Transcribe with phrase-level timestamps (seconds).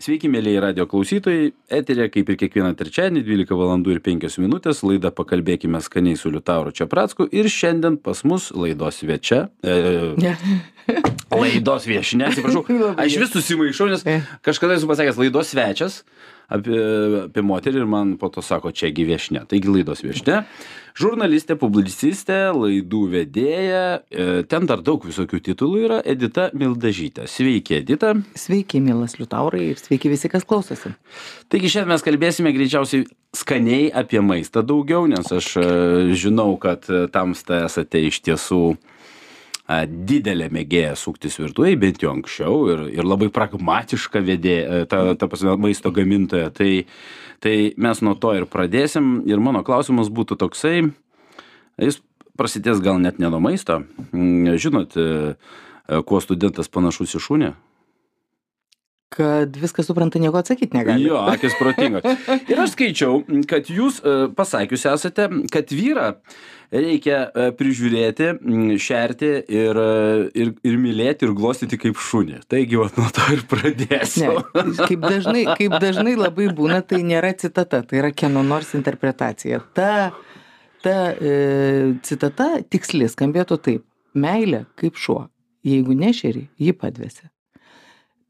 [0.00, 1.50] Sveiki, mėlyje radio klausytojai.
[1.76, 3.82] Eterė, kaip ir kiekvieną trečiadienį, 12 val.
[3.92, 7.26] ir 5 minutės, laida Pakalbėkime skaniai su Liutauru Čiapratsku.
[7.36, 9.50] Ir šiandien pas mus laidos viečia.
[9.60, 10.32] E, Ne.
[11.28, 12.64] laidos viešinė, atsiprašau.
[13.04, 14.06] Aš vis susimaišau, nes
[14.40, 16.00] kažkada esu pasakęs laidos svečias
[16.50, 16.78] apie,
[17.26, 19.46] apie moterį ir man po to sako, čiagi viešinė.
[19.50, 20.42] Taigi laidos viešinė.
[21.00, 27.28] Žurnalistė, publicistė, laidų vedėja, e, ten dar daug visokių titulų yra Edita Mildažytė.
[27.30, 28.12] Sveiki, Edita.
[28.36, 30.92] Sveiki, mielas Liutaurai ir sveiki visi, kas klausosi.
[31.48, 33.06] Taigi šiandien mes kalbėsime greičiausiai
[33.38, 35.68] skaniai apie maistą daugiau, nes aš e,
[36.18, 38.99] žinau, kad e, tamsta esate iš tiesų a,
[39.86, 45.54] didelė mėgėja suktis virtuvėje, bent jau anksčiau, ir, ir labai pragmatiška vedėja, ta, ta prasme,
[45.60, 46.50] maisto gamintoja.
[46.54, 46.70] Tai,
[47.44, 49.20] tai mes nuo to ir pradėsim.
[49.30, 50.90] Ir mano klausimas būtų toksai,
[51.80, 52.00] jis
[52.40, 53.82] prasidės gal net ne nuo maisto.
[54.10, 54.96] Mm, Žinot,
[56.06, 57.52] kuo studentas panašus į šunį?
[59.10, 61.08] Kad viską supranta, nieko atsakyti negali.
[61.08, 62.04] Jo, akis protingos.
[62.50, 66.12] Ir aš skaičiau, kad jūs e, pasakius esate, kad vyrą
[66.70, 68.28] reikia e, prižiūrėti,
[68.78, 72.38] šerti ir, e, ir, ir mylėti ir glostyti kaip šunį.
[72.50, 74.36] Taigi, vat, nuo to ir Ne, pradėsiu.
[74.84, 79.58] kaip dažnai, kaip dažnai labai būna, tai nėra citata, tai yra kieno nors interpretacija.
[79.74, 79.90] Ta,
[80.86, 81.34] ta e,
[82.06, 83.86] citata tiksli skambėtų taip.
[84.14, 85.24] Meilė kaip šuo.
[85.66, 87.26] Jeigu nešeri, ji padvėsi.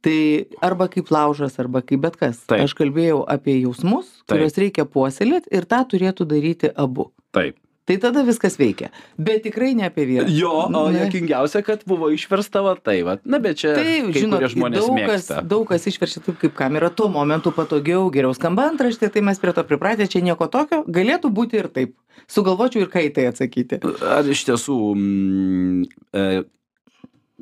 [0.00, 0.18] Tai
[0.64, 2.38] arba kaip laužas, arba kaip bet kas.
[2.48, 2.64] Taip.
[2.64, 4.36] Aš kalbėjau apie jausmus, Taip.
[4.36, 7.10] kuriuos reikia puoselėti ir tą turėtų daryti abu.
[7.36, 7.58] Taip.
[7.90, 8.92] Tai tada viskas veikia.
[9.18, 10.28] Bet tikrai ne apie vyrą.
[10.30, 13.16] Jo, o jokingiausia, kad buvo išversta va tai, va.
[13.26, 15.40] Na, bet čia Tai, kai žinot, žmonės daug kas, mėgsta.
[15.50, 19.42] daug kas išverčia taip, kaip kam yra tuo momentu patogiau, geriau skamba antraštė, tai mes
[19.42, 21.96] prie to pripratę, čia nieko tokio, galėtų būti ir taip.
[22.30, 23.80] Sugalvočiau ir į tai atsakyti.
[24.06, 25.82] Ar iš tiesų mm,
[26.14, 26.26] e,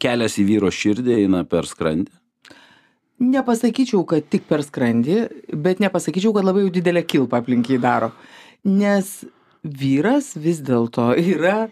[0.00, 2.14] kelias į vyro širdį eina per skrandį?
[3.18, 5.16] Nepasakyčiau, kad tik per skrandį,
[5.58, 8.12] bet nepasakyčiau, kad labai jau didelę kilpą aplink jį daro.
[8.62, 9.24] Nes
[9.66, 11.66] vyras vis dėlto yra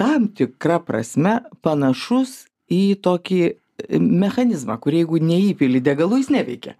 [0.00, 3.52] tam tikra prasme panašus į tokį e,
[4.00, 6.76] mechanizmą, kur jeigu neįpili degalų, jis neveikia.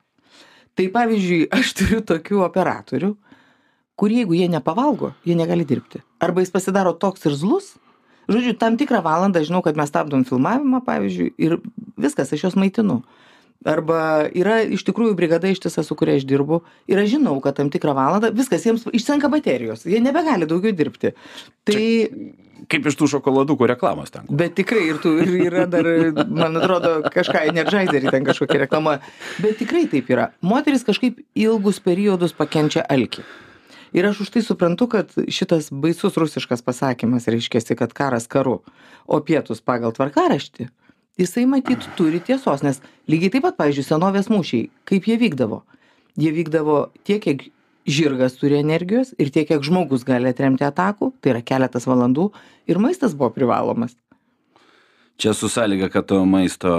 [0.79, 3.13] Tai pavyzdžiui, aš turiu tokių operatorių,
[4.01, 6.01] kur jeigu jie nepavalgo, jie negali dirbti.
[6.25, 7.75] Arba jis pasidaro toks ir zlus.
[8.31, 11.59] Žodžiu, tam tikrą valandą žinau, kad mes stabdom filmavimą, pavyzdžiui, ir
[12.01, 13.03] viskas, aš juos maitinu.
[13.69, 17.69] Arba yra iš tikrųjų brigada ištisa, su kuria aš dirbu, ir aš žinau, kad tam
[17.73, 21.13] tikrą valandą viskas jiems išsenka baterijos, jie nebegali daugiau dirbti.
[21.69, 21.83] Tai,
[22.71, 24.25] Kaip iš tų šokoladukų reklamos ten.
[24.31, 25.87] bet tikrai ir, tu, ir yra dar,
[26.29, 28.99] man atrodo, kažką energizerį ten kažkokia reklama.
[29.41, 30.31] Bet tikrai taip yra.
[30.41, 33.25] Moteris kažkaip ilgus periodus pakenčia alkį.
[33.93, 38.61] Ir aš už tai suprantu, kad šitas baisus rusiškas pasakymas reiškia, kad karas karu,
[39.11, 40.69] o pietus pagal tvarkaraštį,
[41.21, 45.63] jisai matyt turi tiesos, nes lygiai taip pat, pavyzdžiui, senovės mūšiai, kaip jie vykdavo.
[46.21, 47.49] Jie vykdavo tiek, kiek
[47.89, 52.31] žirgas turi energijos ir tiek, kiek žmogus gali atremti atakų, tai yra keletas valandų,
[52.71, 53.97] ir maistas buvo privalomas.
[55.21, 56.79] Čia su sąlyga, kad to maisto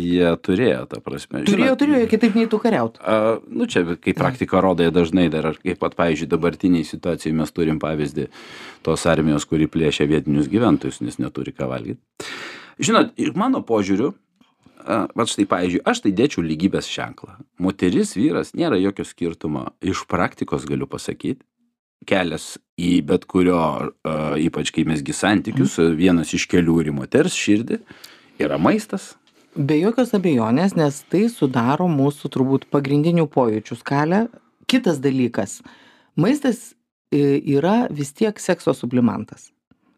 [0.00, 1.42] jie turėjo, ta prasme.
[1.44, 2.96] Turėjo, Žinot, turėjo, kitaip nei tu kariaut.
[3.04, 7.36] A, nu čia, kaip praktika rodo, jie dažnai dar, ar kaip pat, pavyzdžiui, dabartiniai situacijai
[7.36, 8.30] mes turim pavyzdį
[8.86, 12.00] tos armijos, kuri plėšia vietinius gyventojus, nes neturi ką valgyti.
[12.82, 14.12] Žinot, ir mano požiūriu,
[14.84, 17.38] a, va štai, pavyzdžiui, aš tai dėčiau lygybės ženklą.
[17.62, 19.70] Moteris, vyras, nėra jokio skirtumo.
[19.80, 21.40] Iš praktikos galiu pasakyti,
[22.06, 23.60] kelias į bet kurio,
[24.04, 27.80] a, ypač kai mesgi santykius, vienas iš kelių ir moters širdį
[28.44, 29.14] yra maistas.
[29.56, 34.26] Be jokios abejonės, nes tai sudaro mūsų turbūt pagrindinių pojūčių skalę.
[34.68, 35.62] Kitas dalykas,
[36.18, 36.74] maistas
[37.08, 39.55] yra vis tiek sekso sublimantas.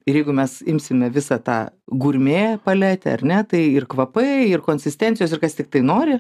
[0.09, 1.59] Ir jeigu mes imsime visą tą
[2.01, 6.17] gurmė paletę, ar ne, tai ir kvapai, ir konsistencijos, ir kas tik tai nori.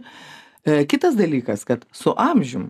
[0.66, 2.68] E, Kitas dalykas, kad su amžium,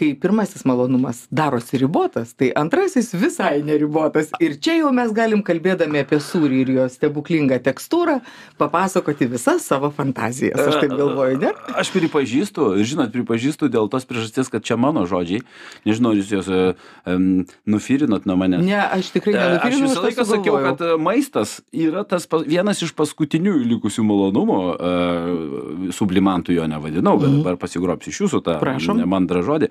[0.00, 4.30] kai pirmasis malonumas darosi ribotas, tai antrasis visai neribotas.
[4.40, 8.18] Ir čia jau mes galim kalbėdami apie sūrį ir jo stebuklingą tekstūrą
[8.60, 10.56] papasakoti visas savo fantazijas.
[10.60, 11.52] Aš taip galvoju, ne?
[11.76, 15.44] Aš pripažįstu, žinot, pripažįstu dėl tos priežasties, kad čia mano žodžiai.
[15.84, 17.28] Nežinau, ar jūs juos um,
[17.68, 18.64] nufirinot nuo manęs.
[18.66, 22.42] Ne, aš tikrai E, Aš nenufirinau, visą laiką sakiau, kad e, maistas yra tas pa-
[22.46, 28.56] vienas iš paskutinių likusių malonumų, e, sublimantų jo nevadinau, bet dabar pasigrobsiu iš jūsų tą
[28.62, 29.02] Prašom.
[29.10, 29.70] mandrą žodį.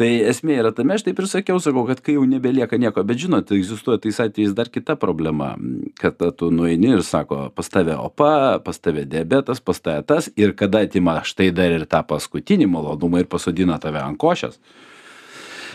[0.00, 3.20] Tai esmė yra tame, aš taip ir sakiau, sakau, kad kai jau nebelieka nieko, bet
[3.22, 5.52] žinot, egzistuoja tais atvejais dar kita problema,
[6.00, 10.54] kad tu nueini ir sako, pas tave opa, pas tave diabetas, pas tave tas, ir
[10.58, 14.60] kada atima štai dar ir tą paskutinį malonumą ir pasodina tave ant košės.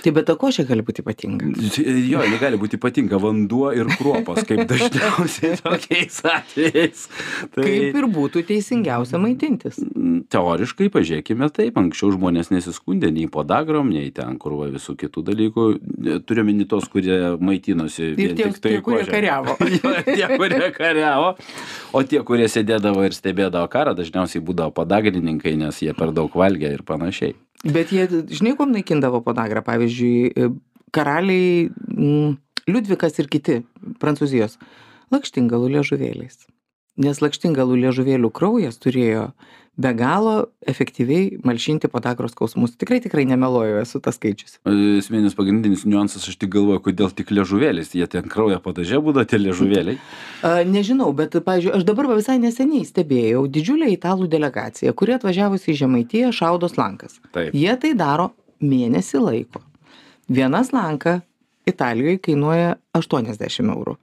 [0.06, 1.48] Tai bet ta košė gali būti ypatinga.
[1.82, 7.08] Jo, jinai gali būti ypatinga vanduo ir kruopos, kaip dažniausiai tokiais atvejais.
[7.56, 7.64] Tai...
[7.66, 9.80] Kaip ir būtų teisingiausia maitintis.
[10.30, 15.66] Teoriškai, pažiūrėkime taip, anksčiau žmonės nesiskundė nei podagrom, nei ten, kur va, visų kitų dalykų.
[16.30, 18.12] Turiu meni tos, kurie maitinosi.
[18.14, 19.58] Ir tie, tai, tie kurie kariavo.
[19.80, 21.34] jo, tie, kurie kariavo.
[21.98, 26.76] O tie, kurie sėdėdavo ir stebėdavo karą, dažniausiai būdavo podagrininkai, nes jie per daug valgė
[26.78, 27.34] ir panašiai.
[27.66, 30.50] Bet jie, žinai, kuom naikindavo podagrą, pavyzdžiui, e,
[30.94, 31.70] karaliai
[32.66, 33.60] Liudvikas ir kiti
[34.02, 34.58] prancūzijos
[35.14, 36.46] lakštingalų liežuvėliais.
[37.02, 39.30] Nes lakštingalų liežuvėlių kraujas turėjo
[39.76, 42.78] be galo efektyviai malšinti podagros skausmus.
[42.80, 44.56] Tikrai, tikrai nemeluoju, esu tas skaičius.
[44.64, 49.42] Esminis pagrindinis niuansas, aš tik galvoju, kodėl tik liežuvėlis, jie ten kraują padažė būda tie
[49.42, 50.00] liežuvėliai.
[50.72, 56.32] Nežinau, bet, pavyzdžiui, aš dabar visai neseniai stebėjau didžiulę italų delegaciją, kuri atvažiavusi į Žemaitiją
[56.36, 57.20] šaudos lankas.
[57.36, 57.52] Taip.
[57.52, 58.32] Jie tai daro
[58.64, 59.66] mėnesį laiko.
[60.32, 61.20] Vienas lanka
[61.68, 64.00] Italijoje kainuoja 80 eurų.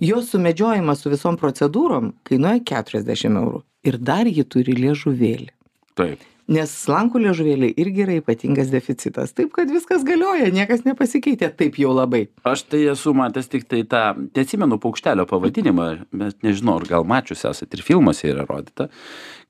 [0.00, 5.50] Jos sumedžiojimas su visom procedūrom kainuoja 40 eurų ir dar ji turi liežuvėlį.
[5.98, 6.22] Taip.
[6.50, 9.30] Nes slankų liežuvėliai irgi yra ypatingas deficitas.
[9.36, 12.24] Taip, kad viskas galioja, niekas nepasikeitė taip jau labai.
[12.48, 14.02] Aš tai esu matęs tik tai tą,
[14.34, 18.88] neatsimenu paukštelio pavadinimą, bet nežinau, ar gal mačius esate ir filmuose yra rodyta,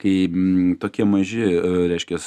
[0.02, 2.20] kai m, mm, tokie maži, e, reiškia,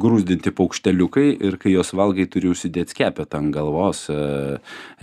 [0.00, 4.18] grūzdinti paukšteliukai ir kai juos valgai turi užsidėt skepetą ant galvos e,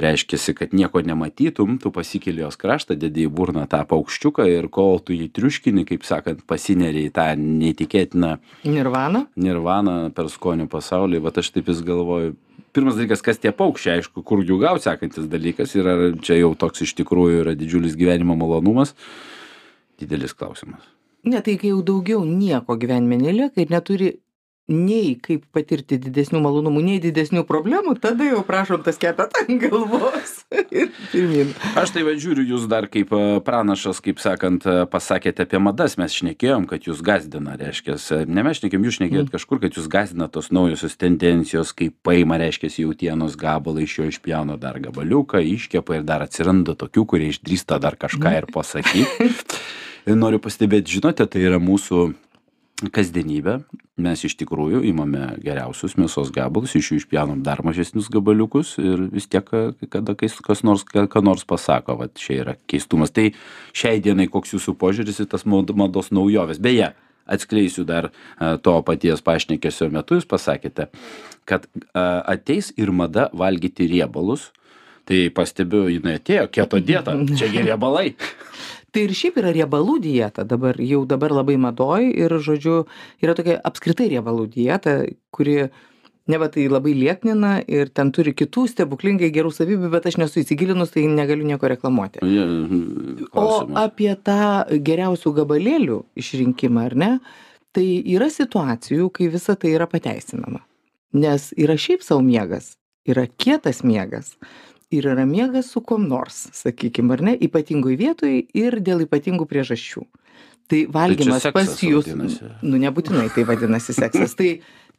[0.01, 4.99] reiškiasi kad nieko nematytum tu pasikeli jos kraštą dedi į burną tą paukščiuką ir kol
[5.05, 8.35] tu jį triuškini kaip sakant pasineri į tą neįtikėtiną
[8.67, 11.21] nirvaną nirvaną per skonių pasaulį.
[11.23, 12.35] Vat aš taip vis galvoju
[12.75, 16.51] pirmas dalykas kas tie paukščiai aišku kur jų gaut sekantis dalykas ir ar čia jau
[16.59, 18.95] toks iš tikrųjų yra didžiulis gyvenimo malonumas?
[20.01, 20.83] Didelis klausimas.
[21.23, 24.11] Ne tai kai jau daugiau nieko gyvenime nelieka ir neturi
[24.71, 30.33] nei kaip patirti didesnių malonumų, nei didesnių problemų, tada jau prašom tas kepetą ant galvos
[30.81, 31.51] ir pirmin.
[31.79, 36.15] Aš tai vadžiūriu jūs dar kaip e, pranašas, kaip sakant, e, pasakėte apie madas, mes
[36.15, 37.97] šnekėjom, kad jūs gazdina, reiškia,
[38.27, 39.33] ne mes šnekėjom, jūs šnekėjot mm.
[39.35, 44.57] kažkur, kad jūs gazdina tos naujosios tendencijos, kaip paima, reiškia, jautienos gabalą, iš jo išpjauno
[44.61, 49.31] dar gabaliuką, iškepa ir dar atsiranda tokių, kurie išdrįsta dar kažką ir pasakyti.
[50.17, 52.07] Noriu pastebėti, žinote, tai yra mūsų
[52.89, 53.59] kasdienybė
[54.01, 59.29] mes iš tikrųjų imame geriausius mėsos gabalus iš jų išpjaunam dar mažesnius gabaliukus ir vis
[59.29, 59.45] tiek
[59.91, 63.13] kada kai kas nors ką nors pasako vat čia yra keistumas.
[63.13, 63.29] Tai
[63.77, 66.61] šiai dienai koks jūsų požiūris į tas mados naujoves?
[66.63, 66.93] Beje
[67.31, 68.09] atskleisiu dar
[68.65, 70.89] to paties pašnekesio metu jūs pasakėte
[71.45, 74.51] kad ateis ir mada valgyti riebalus.
[75.01, 78.11] Tai pastebiu jinai atėjo keto dieta čia gi riebalai
[78.91, 82.83] tai ir šiaip yra riebalų dieta dabar jau dabar labai madoj ir žodžiu
[83.23, 84.97] yra tokia apskritai riebalų dieta
[85.35, 85.69] kuri
[86.31, 90.93] neva tai labai lieknina ir ten turi kitų stebuklingai gerų savybių bet aš nesu įsigilinus
[90.93, 92.21] tai negaliu nieko reklamuoti.
[93.33, 93.47] O
[93.79, 97.11] apie tą geriausių gabalėlių išrinkimą ar ne
[97.75, 100.61] tai yra situacijų kai visa tai yra pateisinama.
[101.15, 102.75] Nes yra šiaip sau miegas
[103.07, 104.35] yra kietas miegas
[104.91, 110.05] ir yra miegas su kuom nors sakykim ar ne ypatingoj vietoj ir dėl ypatingų priežasčių.
[110.71, 112.07] Tai valgymas pas jus
[112.61, 114.35] nu nebūtinai tai vadinasi seksas.
[114.39, 114.51] Tai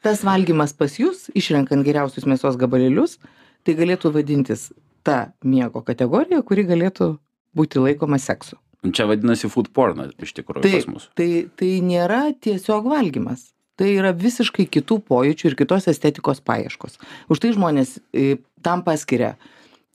[0.05, 3.19] tas valgymas pas jus išrenkant geriausius mėsos gabalėlius
[3.65, 4.71] tai galėtų vadintis
[5.07, 7.15] ta miego kategorija kuri galėtų
[7.57, 8.59] būti laikoma seksu.
[8.83, 11.09] Čia vadinasi food porno iš tikrųjų tai pas mus.
[11.19, 13.53] tai tai nėra tiesiog valgymas.
[13.79, 16.99] Tai yra visiškai kitų pojūčių ir kitos estetikos paieškos.
[17.33, 19.33] Už tai žmonės e, tam paskiria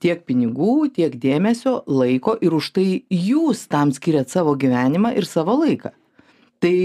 [0.03, 5.57] tiek pinigų tiek dėmesio laiko ir už tai jūs tam skiriat savo gyvenimą ir savo
[5.57, 5.93] laiką.
[6.61, 6.75] Tai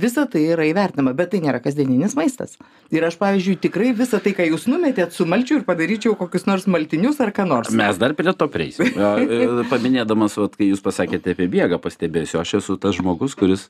[0.00, 2.56] visa tai yra įvertinama bet tai nėra kasdieninis maistas.
[2.92, 7.20] Ir aš pavyzdžiui tikrai visa tai ką jūs numetėt sumalčiau ir padaryčiau kokius nors maltinius
[7.24, 7.72] ar ką nors.
[7.72, 8.92] Mes dar prie to prieisim.
[8.96, 13.68] E, paminėdamas vat kai jūs pasakėte apie miegą pastebėsiu aš esu tas žmogus kuris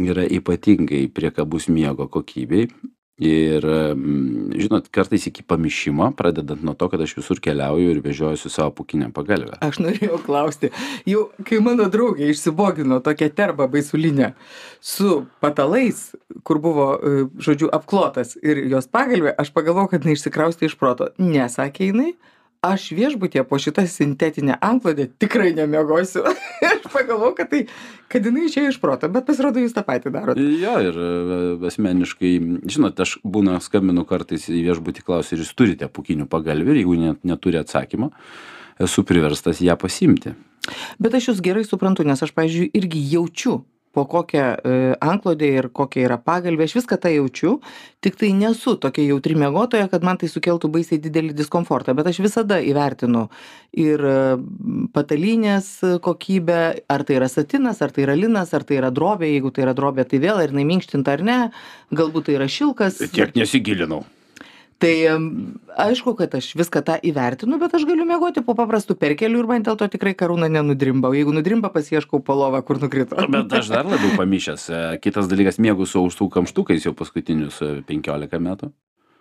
[0.00, 2.68] yra ypatingai priekabus miego kokybei
[3.20, 8.50] ir mm, žinot kartais iki pamišimo pradedant nuo to kad aš visur keliauju ir vežiojuosi
[8.50, 9.58] savo pūkinę pagalvę.
[9.60, 10.72] Aš norėjau klausti
[11.08, 14.32] jau kai mano draugė išsibogino tokią terbą baisulinę
[14.80, 20.70] su patalais kur buvo e, žodžiu apklotas ir jos pagalvė aš pagalvojau kad jinai išsikraustė
[20.70, 21.12] iš proto.
[21.20, 22.14] Ne sakė jinai
[22.62, 26.22] aš viešbutyje po šita sintetine antklode tikrai nemiegosiu.
[26.72, 27.64] Aš pagalvojau kad tai
[28.12, 30.38] kad jinai išėjo iš proto bet pasirodo jūs tą patį darot.
[30.38, 31.08] Jo ir e,
[31.66, 32.32] asmeniškai
[32.70, 36.96] žinot aš būna skambinu kartais į viešbutį klausiu ar jūs turite pūkinių pagalvių ir jeigu
[37.02, 38.12] net neturi atsakymo
[38.82, 40.36] esu priverstas ją pasiimti.
[41.02, 43.58] Bet aš jus gerai suprantu nes aš pavyzdžiui irgi jaučiu
[43.92, 47.56] po kokia e, anklodė ir kokia yra pagalbė, aš viską tą jaučiu,
[48.04, 52.22] tik tai nesu tokia jautri mėgotoja, kad man tai sukeltų baisiai didelį diskomfortą, bet aš
[52.24, 53.26] visada įvertinu
[53.76, 54.16] ir e,
[54.96, 59.52] patalynės kokybę, ar tai yra satinas, ar tai yra linas, ar tai yra drobė, jeigu
[59.52, 61.38] tai yra drobė, tai vėl, ar jinai minkštinta ar ne,
[61.92, 63.02] galbūt tai yra šilkas.
[63.12, 64.04] Tiek nesigilinau
[64.82, 64.92] tai
[65.86, 69.66] aišku kad aš viską tą įvertinu bet aš galiu miegoti po paprastu perkeliu ir man
[69.66, 71.12] dėl to tikrai karūna nenudrimba.
[71.12, 73.16] O jeigu nudrimba pasiieškau po lova kur nukrito.
[73.32, 77.74] Bet aš dar labiau pamišęs e, kitas dalykas miegu su ausų kamštukais jau paskutinius e,
[77.88, 78.72] penkiolika metų.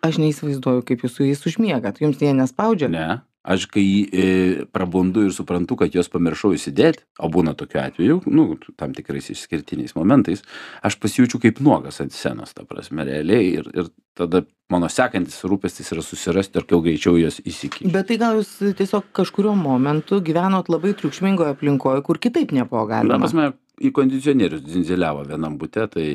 [0.01, 2.01] Aš neįsivaizduoju kaip jūs su jais užmiegat.
[2.01, 2.89] Jums jie nespaudžia?
[2.91, 4.25] Ne aš kai e,
[4.71, 8.45] prabundu ir suprantu kad juos pamiršau įsidėt o būna tokių atvejų nu
[8.77, 10.43] tam tikrais išskirtiniais momentais
[10.86, 15.89] aš pasijaučiu kaip nuogas ant scenos ta prasme realiai ir ir tada mano sekantis rūpestis
[15.95, 17.89] yra susirasti ir kuo greičiau juos įsikišt.
[17.91, 23.01] Bet tai gal jūs tiesiog kažkuriuo momentu gyvenot labai triukšmingoj aplinkoj kur kitaip nebuvo ta
[23.01, 26.05] galima prasme į kondicionierius dzindziliavo vienam bute tai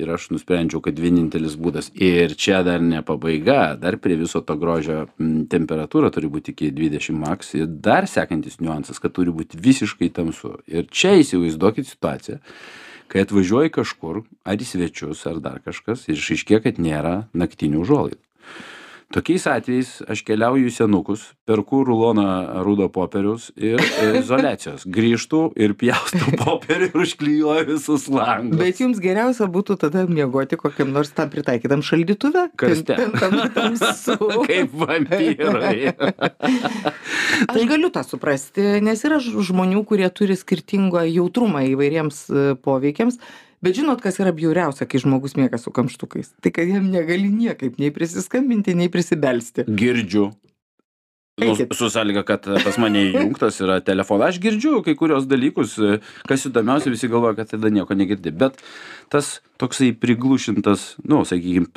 [0.00, 1.90] ir aš nusprendžiau kad vienintelis būdas.
[1.94, 5.06] Ir čia dar ne pabaiga dar prie viso to grožio
[5.52, 7.54] temperatūra turi būti iki dvidešim maks.
[7.58, 10.56] Ir dar sekantis niuansas kad turi būti visiškai tamsu.
[10.70, 12.40] Ir čia įsivaizduokit situaciją
[13.10, 18.20] kai atvažiuoji kažkur ar į svečius ar dar kažkas ir išaiškėja kad nėra naktinių užuolaidų
[19.14, 23.82] tokiais atvejais aš keliauju į senukus perku ruloną rudo popieriaus ir
[24.20, 30.58] izoliacijos grįžtu ir pjaustau popierių ir užklijuoju visus langus bet jums geriausia būtų tada miegoti
[30.60, 32.96] kokiam nors tam pritaikytam šaldytuve Karste.
[32.96, 35.94] ten ten tam tamsu kaip vampyrai
[37.48, 43.20] Aš galiu tą suprasti, nes yra žmonių, kurie turi skirtingą jautrumą įvairiems e, poveikiams.
[43.60, 46.32] Bet žinot, kas yra bjauriausia, kai žmogus miega su kamštukais?
[46.40, 49.66] Tai kad jam negali niekaip nei prisiskambinti, nei prisibelsti.
[49.68, 50.30] girdžiu
[51.40, 54.34] Nu, su sąlyga, kad pas mane įjungtas yra telefonas.
[54.34, 55.76] Aš girdžiu kai kurios dalykus,
[56.28, 58.32] kas įdomiausia, visi galvoja, kad tada nieko negirdi.
[58.36, 58.60] Bet
[59.12, 61.68] tas toksai priglušintas, nu, sakykime,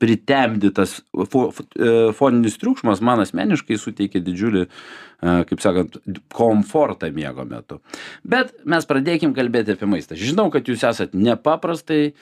[0.00, 0.98] pritemdytas
[1.32, 5.98] fo, e, foninis triukšmas man asmeniškai suteikia didžiulį, e, kaip sakant,
[6.36, 7.80] komfortą miego metu.
[8.24, 10.18] Bet mes pradėkim kalbėti apie maistą.
[10.18, 12.14] Žinau, kad jūs esat nepaprastai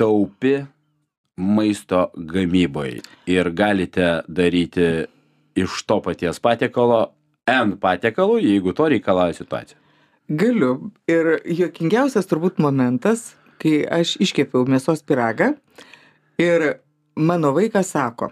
[0.00, 0.60] taupi
[1.40, 4.90] maisto gamyboj ir galite daryti
[5.58, 7.10] iš to paties patiekalo
[7.50, 9.78] N patiekalų, jeigu to reikalauja situacija.
[10.30, 10.90] Galiu.
[11.10, 15.54] Ir juokingiausias turbūt momentas, kai aš iškepiau mėsos piragą
[16.38, 16.78] ir
[17.18, 18.30] mano vaikas sako,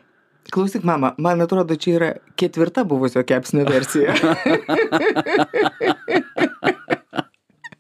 [0.54, 4.14] klausyk mama, man atrodo, čia yra ketvirta buvusio kepsnio versija.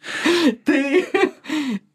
[0.66, 1.04] tai,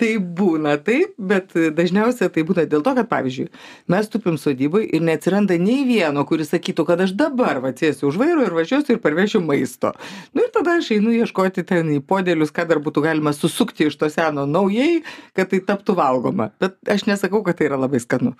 [0.02, 3.48] tai būna taip, bet dažniausiai tai būna dėl to, kad, pavyzdžiui,
[3.94, 8.46] mes tupim sodybai ir neatsiranda nei vieno, kuris sakytų, kad aš dabar atsėsiu už vairo
[8.46, 9.94] ir važiuosiu ir parvešiu maisto.
[10.34, 13.98] Nu, ir tada aš einu ieškoti ten į podėlius, ką dar būtų galima susukti iš
[14.02, 15.04] to seno naujai,
[15.38, 16.52] kad tai taptų valgoma.
[16.62, 18.36] Bet aš nesakau, kad tai yra labai skanu.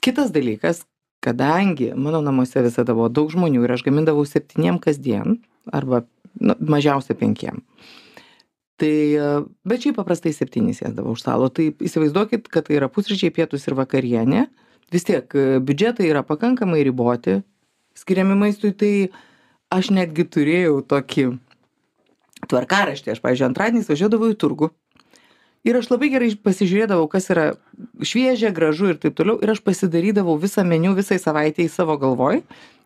[0.00, 0.84] Kitas dalykas,
[1.24, 5.40] kadangi mano namuose visada buvo daug žmonių ir aš gamindavau septyniem kasdien,
[5.72, 6.04] arba
[6.40, 7.60] nu, mažiausiai penkiem.
[8.80, 8.94] Tai,
[9.68, 11.50] bet šiaip paprastai septynys sėsdavo už stalo.
[11.52, 14.46] Tai įsivaizduokit, kad tai yra pusryčiai, pietus ir vakarienė.
[14.90, 15.28] Vis tiek
[15.66, 17.42] biudžetai yra pakankamai riboti
[17.98, 18.72] skiriami maistui.
[18.72, 18.92] Tai
[19.76, 21.26] aš netgi turėjau tokį
[22.48, 23.12] tvarkaraštį.
[23.12, 24.70] Aš, pavyzdžiui, antradienį važiuodavau į turgų.
[25.68, 27.50] Ir aš labai gerai pasižiūrėdavau, kas yra
[28.00, 29.36] šviežia, gražu ir taip toliau.
[29.44, 32.40] Ir aš pasidarydavau visą meniu visai savaitėjai savo galvoj.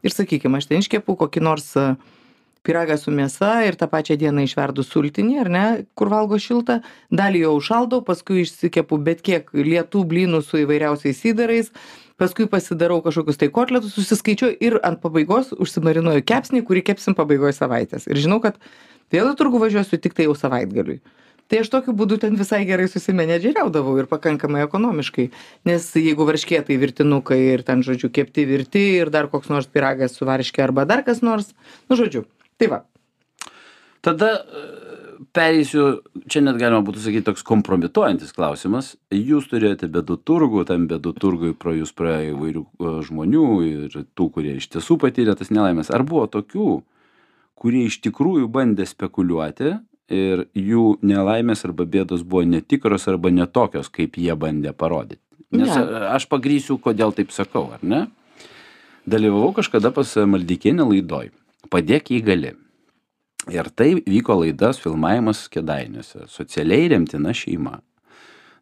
[0.04, 1.94] Ir sakykime, aš ten iškepu kokį nors uh,
[2.64, 5.64] pyragą su mėsa ir tą pačią dieną išverdu sultinį, ar ne,
[5.98, 6.80] kur valgo šiltą,
[7.12, 11.72] dalį jo užšaldau, paskui išsikepu bet kiek lietų blynų su įvairiausiais įdarais,
[12.20, 18.08] paskui pasidarau kažkokius tai kotletus, susiskaičiuoju ir ant pabaigos užsimarinuoju kepsnį, kurį kepsim pabaigoje savaitės.
[18.08, 18.56] Ir žinau, kad
[19.12, 21.02] vėl į turgų važiuosiu tik tai jau savaitgaliui.
[21.44, 25.26] Tai aš tokiu būdu ten visai gerai susimenedžeriaudavau ir pakankamai ekonomiškai.
[25.68, 30.16] Nes jeigu varškė tai virtinukai ir ten, žodžiu, kepti virti ir dar koks nors piragas
[30.16, 31.52] su varškė arba dar kas nors,
[31.90, 32.24] nu, žodžiu,
[32.60, 32.80] Tai va.
[34.04, 34.30] Tada
[35.34, 38.92] pereisiu, čia net galima būtų sakyti toks kompromituojantis klausimas.
[39.14, 42.64] Jūs turėjote bedų turgų, tam bedų turgui pro jūs praėjo įvairių
[43.08, 45.90] žmonių ir tų, kurie iš tiesų patyrė tas nelaimės.
[45.94, 46.82] Ar buvo tokių,
[47.58, 49.76] kurie iš tikrųjų bandė spekuliuoti
[50.14, 55.22] ir jų nelaimės arba bėdos buvo netikros arba netokios, kaip jie bandė parodyti?
[55.54, 56.10] Nes Ne.
[56.10, 58.06] aš pagrysiu, kodėl taip sakau, ar ne?
[59.06, 61.30] Dalyvavau kažkada pas Maldikienę laidoj.
[61.70, 62.52] Padėk jį gali.
[63.52, 66.26] Ir tai vyko laidas filmavimas Kedainiuose.
[66.32, 67.78] Socialiai remtina šeima.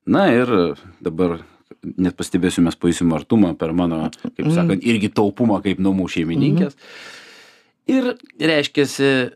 [0.06, 0.50] Na ir
[1.00, 1.40] dabar
[1.96, 4.54] net pastebėsiu, mes pajusim artumą per mano, kaip Mhm.
[4.54, 6.74] sakant, irgi taupumą kaip namų šeimininkės.
[7.86, 9.30] ir reiškiasi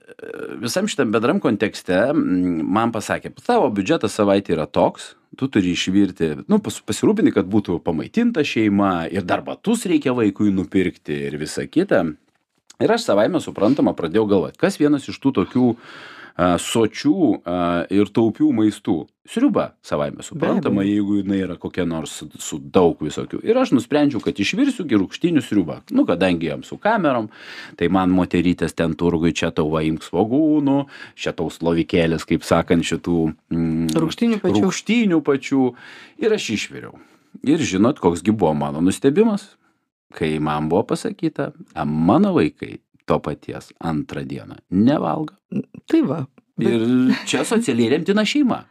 [0.63, 6.61] visam šitam bendram kontekste man pasakė tavo biudžetas savaitei yra toks tu turi išvirti nu
[6.63, 12.05] pas pasirūpini kad būtų pamaitinta šeima ir dar batus reikia vaikui nupirkti ir visa kita
[12.83, 15.71] ir aš savaime suprantama pradėjau galvot kas vienas iš tų tokių
[16.37, 17.19] sočių
[17.97, 18.97] ir taupių maistų.
[19.27, 23.41] Sriuba savaime suprantama, jeigu jinai yra kokia nors su daug visokių.
[23.43, 25.81] Ir aš nusprendžiau, kad išvirsiu girūkštinių sriubą.
[25.97, 27.31] Nu, kadangi jam su kamerom,
[27.81, 30.79] tai man moterytės ten turgui čia tau vaimk svogūnų,
[31.19, 34.65] čia tau slovikėlės, kaip sakant, šitų mm, rūkštinių pačių.
[34.69, 35.67] Rūkštinių pačių.
[36.23, 36.95] Ir aš išviriau.
[37.49, 39.57] Ir žinot, koksgi buvo mano nustebimas,
[40.17, 41.51] kai man buvo pasakyta,
[41.85, 45.37] mano vaikai to paties antrą dieną nevalgo.
[45.87, 46.25] Tai va.
[46.57, 46.73] Bet...
[46.73, 48.63] Ir čia socialiai remtina šeima.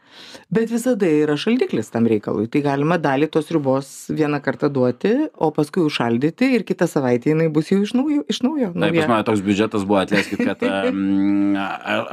[0.54, 2.48] Bet visada yra šaldiklis tam reikalui.
[2.50, 7.48] Tai galima dalį tos ribos vieną kartą duoti, o paskui užšaldyti ir kitą savaitę jinai
[7.54, 8.24] bus jau iš naujo.
[8.32, 11.54] Iš naujo Taip, pas mane toks biudžetas buvo, atleiskit, kad um,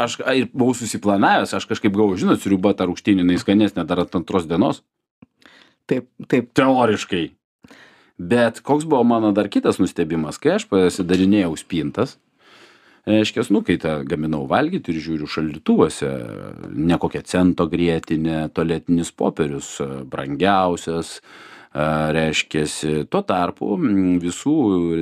[0.05, 4.49] aš ir buvau susiplanavęs, aš kažkaip gavau, žinot, sriuba ta rūkštinė, jinai skanesnė dar antros
[4.51, 4.85] dienos.
[5.89, 6.53] Taip, taip.
[6.59, 7.31] Teoriškai.
[8.19, 12.19] Bet koks buvo mano dar kitas nustebimas, kai aš pasidarinėjau spintas,
[13.09, 16.11] reiškia, nu, kai tą gaminau valgyti ir žiūriu šaldytuvuose,
[16.71, 19.75] ne kokia cento grėtinė, toletinis popierius,
[20.13, 21.19] brangiausias,
[21.73, 23.79] reiškiasi tuo tarpu
[24.21, 24.57] visų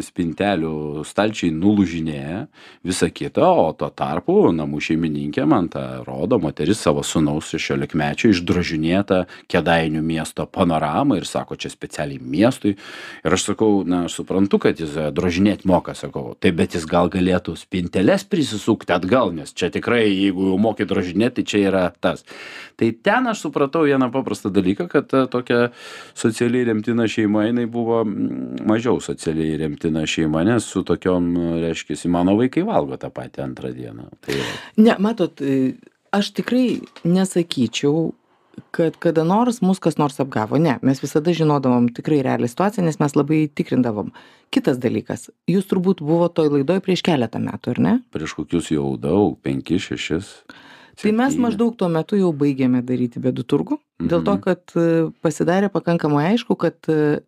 [0.07, 2.45] spintelių stalčiai nulūžinėja
[2.87, 9.25] visa kita o tuo tarpu namų šeimininkė man tą rodo moteris savo sūnaus šešiolikmečio išdrožinėtą
[9.51, 12.77] kėdainių miesto panoramą ir sako čia specialiai miestui.
[13.25, 17.11] Ir aš sakau na aš suprantu kad jis drožinėt moka sakau tai bet jis gal
[17.11, 22.23] galėtų spinteles prisisukti atgal nes čia tikrai jeigu jau moki drožinėt tai čia yra tas.
[22.79, 25.73] Tai ten aš supratau vieną paprastą dalyką kad tokia
[26.15, 28.05] socialiai socialiai remtina šeima jinai buvo
[28.67, 34.09] mažiau socialiai remtina šeima nes su tokiom reiškiasi mano vaikai valgo tą patį antrą dieną.
[34.21, 34.35] Tai
[34.77, 35.75] ne matot e,
[36.13, 38.13] aš tikrai nesakyčiau
[38.71, 40.59] kad kada nors mus kas nors apgavo.
[40.59, 44.13] Ne mes visada žinodavom tikrai realią situaciją nes mes labai tikrindavom.
[44.51, 47.95] Kitas dalykas jūs turbūt buvot toj laidoj prieš keletą metų ar ne?
[48.13, 50.35] Prieš kokius jau daug penkis šešis
[51.01, 54.43] tai mes maždaug tuo metu jau baigėme daryti bėdų turgų dėl to mhm.
[54.47, 57.21] kad e, pasidarė pakankamai aišku kad e,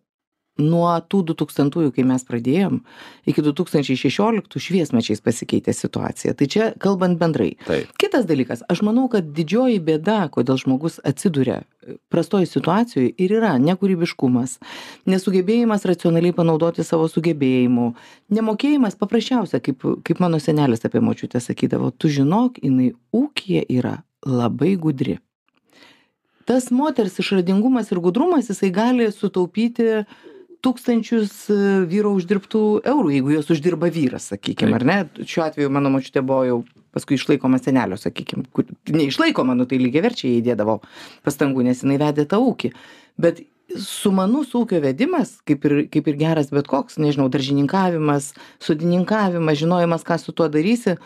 [0.61, 2.81] nuo tų dutūkstantųjų kai mes pradėjom
[3.29, 7.89] iki du tūkstančiai šešioliktų šviesmečiais pasikeitė situacija tai čia kalbant bendrai Taip.
[7.97, 11.63] kitas dalykas aš manau kad didžioji bėda kodėl žmogus atsiduria
[12.13, 14.59] prastoj situacijoj ir yra nekūrybiškumas
[15.09, 17.89] nesugebėjimas racionaliai panaudoti savo sugebėjimų
[18.37, 24.75] nemokėjimas paprasčiausia kaip kaip mano senelis apie močiutę sakydavo tu žinok jinai ūkyje yra labai
[24.77, 25.17] gudri
[26.49, 30.03] tas moters išradingumas ir gudrumas jisai gali sutaupyti
[30.63, 31.59] tūkstančius e,
[31.91, 34.97] vyro uždirbtų eurų jeigu juos uždirba vyras sakykim ar ne?
[35.19, 36.59] Šiuo atveju mano močiutė buvo jau
[36.95, 40.79] paskui išlaikoma senelio sakykim kur neišlaikoma nu tai lygiaverčiai jai įdėdavo
[41.25, 42.71] pastangų nes jinai vedė tą ūkį.
[43.23, 43.43] Bet
[43.79, 48.31] sumanus ūkio vedimas kaip ir kaip ir geras bet koks nežinau daržininkavimas
[48.63, 50.97] sodininkavimas žinojimas ką su tuo darysi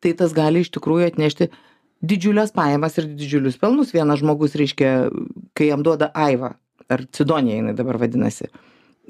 [0.00, 1.50] tai tas gali iš tikrųjų atnešti
[2.02, 3.94] didžiules pajamas ir didžiulius pelnus.
[3.94, 5.10] Vienas žmogus reiškia
[5.54, 6.56] kai jam duoda aiva
[6.90, 8.50] ar cidonija jinai dabar vadinasi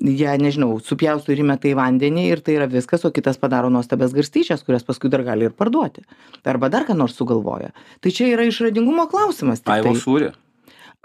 [0.00, 4.14] ją nežinau supjausto ir įmeta į vandenį ir tai yra viskas o kitas padaro nuostabias
[4.16, 6.06] garstyčias kurias paskui dar gali ir parduoti.
[6.44, 7.74] Arba dar ką nors sugalvoja.
[8.00, 10.32] Tai čia yra išradingumo klausimas aivo sūrį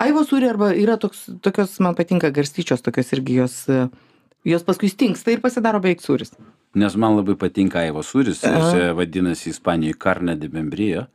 [0.02, 3.58] aivo sūrį arba yra toks tokios man patinka garstyčios tokios irgi jos
[4.46, 6.32] jos paskui stingsta ir pasidaro beveik sūris.
[6.76, 11.08] Nes man labai patinka aivo sūris jis vadinasi ispanijoj karne de membrija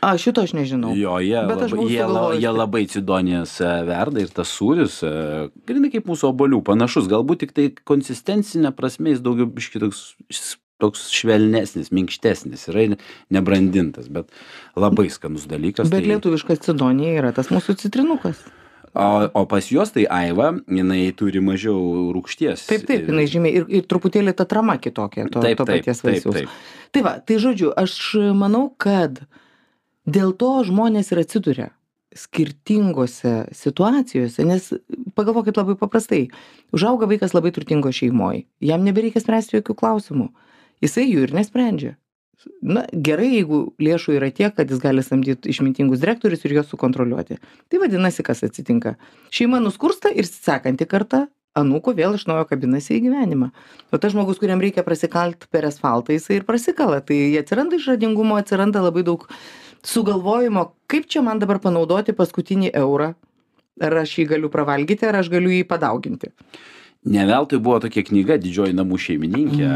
[0.00, 0.92] A, šito aš nežinau.
[0.94, 5.00] Jo, jie, Bet aš labai, jie, la- jie labai cidonijas e, verda ir tas sūris,
[5.02, 9.82] e, grinai kaip mūsų obolių, panašus, galbūt tik tai konsistencinė prasme jis daugiau biški
[10.78, 12.84] toks, švelnesnis, minkštesnis, yra
[13.34, 14.30] nebrandintas, bet
[14.78, 15.90] labai skanus dalykas.
[15.90, 16.12] Bet tai...
[16.14, 18.38] lietuviškas cidonija yra tas mūsų citrinukas.
[18.94, 22.68] o, o pas juos tai aiva, jinai turi mažiau rūkšties.
[22.70, 26.00] Taip, taip, jinai žymiai ir, ir truputėlį ta trama kitokia to, Taip, to taip, paties
[26.06, 26.38] taip, vaisiaus.
[26.38, 26.56] taip.
[26.94, 27.98] Tai va, tai žodžiu, aš
[28.38, 29.18] manau, kad
[30.08, 31.68] dėl to žmonės ir atsiduria
[32.16, 34.70] skirtingose situacijose, nes
[35.14, 36.22] pagalvokit labai paprastai,
[36.74, 40.28] užauga vaikas labai turtingo šeimoje, jam nebereikia spręsti jokių klausimų,
[40.84, 41.96] jisai jų ir nesprendžia.
[42.62, 47.40] Na, gerai, jeigu lėšų yra tiek, kad jis gali samdyti išmintingus direktorius ir juos sukontroliuoti.
[47.66, 48.94] Tai vadinasi, kas atsitinka.
[49.34, 51.26] Šeima nuskursta ir sekanti karta
[51.58, 53.50] anūkų vėl iš naujo kabinasi į gyvenimą.
[53.90, 57.00] O tas žmogus, kuriam reikia prasikalt per asfaltą, jisai ir prasikala.
[57.02, 59.26] Tai atsiranda išradingumo, atsiranda labai daug
[59.84, 63.12] sugalvojimo, kaip čia man dabar panaudoti paskutinį eurą.
[63.78, 66.32] Ar aš jį galiu pravalgyti, ar aš galiu jį padauginti.
[67.08, 69.68] Ne veltui buvo tokia knyga didžioji namų šeimininkė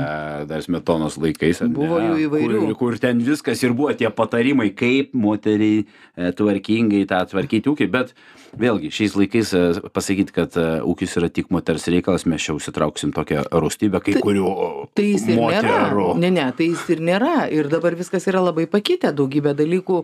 [0.50, 1.72] dar smetonos laikais Mhm.
[1.76, 2.60] Buvo jų įvairių.
[2.60, 5.84] kur, kur ten viskas ir buvo tie patarimai kaip moteriai
[6.16, 8.12] e, tvarkingai tą tvarkyti ūkį bet
[8.58, 9.62] vėlgi šiais laikais e,
[9.94, 14.52] pasakyt kad e, ūkis yra tik moters reikalas mes čia užsitrauksim tokią rūstybę kai kurių
[14.94, 15.62] Tai jis ir nėra.
[15.62, 17.48] moterų Ne, ne, tai jis ir nėra.
[17.52, 20.02] Ir dabar viskas yra labai pakitę, daugybę dalykų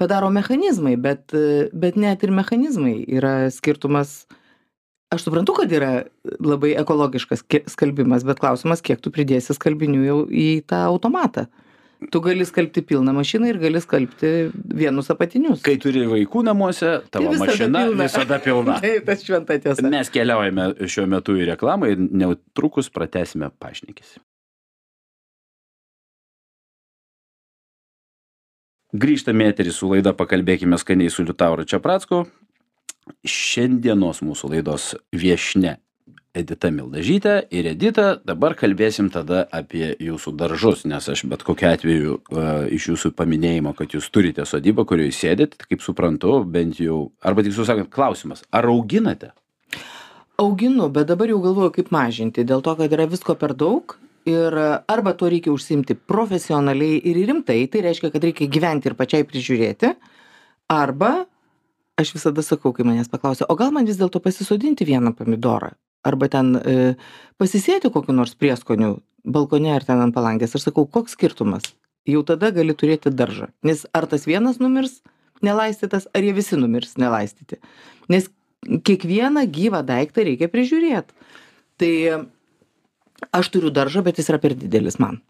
[0.00, 1.30] padaro mechanizmai, bet,
[1.72, 4.26] bet net ir mechanizmai yra skirtumas.
[5.14, 5.90] Aš suprantu, kad yra
[6.42, 11.46] labai ekologiškas skalbimas, bet klausimas, kiek tu pridėsi skalbinių jau į tą automatą.
[12.12, 14.32] Tu gali skalbti pilną mašiną ir gali skalbti
[14.76, 15.62] vienus apatinius.
[15.64, 18.02] kai turi vaikų namuose tavo Tai visada mašina pilna.
[18.02, 19.86] visada pilna Tai tas šventa tiesa.
[19.94, 24.20] Mes keliaujame šiuo metu į reklamą ir netrukus pratęsime pašnekėsi.
[28.96, 32.24] Grįžtame į eterį su laida Pakalbėkime skaniai su Liutauru Čiapracku.
[33.26, 35.76] Šiandienos mūsų laidos viešne
[36.36, 42.16] Edita Mildažytė ir Edita, dabar kalbėsim tada apie jūsų daržus, nes aš bet kokiu atveju
[42.18, 47.44] uh, iš jūsų paminėjimo, kad jūs turite sodybą, kurioje sėdit, kaip suprantu, bent jau, arba
[47.46, 49.32] tiksliau sakant, klausimas, ar auginate?
[50.36, 53.96] Auginu, bet dabar jau galvoju, kaip mažinti, dėl to, kad yra visko per daug
[54.28, 54.52] ir
[54.90, 59.94] arba to reikia užsimti profesionaliai ir rimtai, tai reiškia, kad reikia gyventi ir pačiai prižiūrėti,
[60.74, 61.12] arba
[62.00, 65.72] aš visada sakau, kai manęs paklausia, o gal man vis dėlto pasisodinti vieną pomidorą,
[66.06, 66.94] arba ten e,
[67.40, 71.72] pasisėti kokiu nors prieskoniu balkone ar ten ant palangės, aš sakau, koks skirtumas,
[72.06, 75.00] jau tada gali turėti daržą, nes ar tas vienas numirs
[75.44, 77.58] nelaistytas, ar jie visi numirs nelaistyti,
[78.12, 78.30] nes
[78.66, 81.14] kiekvieną gyvą daiktą reikia prižiūrėti.
[81.76, 81.92] Tai
[83.36, 85.20] aš turiu daržą, bet jis yra per didelis man.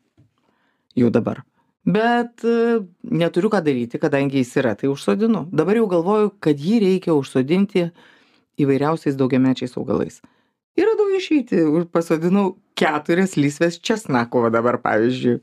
[0.96, 1.42] Jau dabar.
[1.86, 2.80] Bet e,
[3.14, 5.44] neturiu ką daryti, kadangi jis yra, tai užsodinu.
[5.54, 7.86] Dabar jau galvoju, kad jį reikia užsodinti
[8.58, 10.18] įvairiausiais daugiamečiais augalais.
[10.76, 15.38] Ir radau išeiti, už- pasodinau keturias lysves česnako va dabar pavyzdžiui.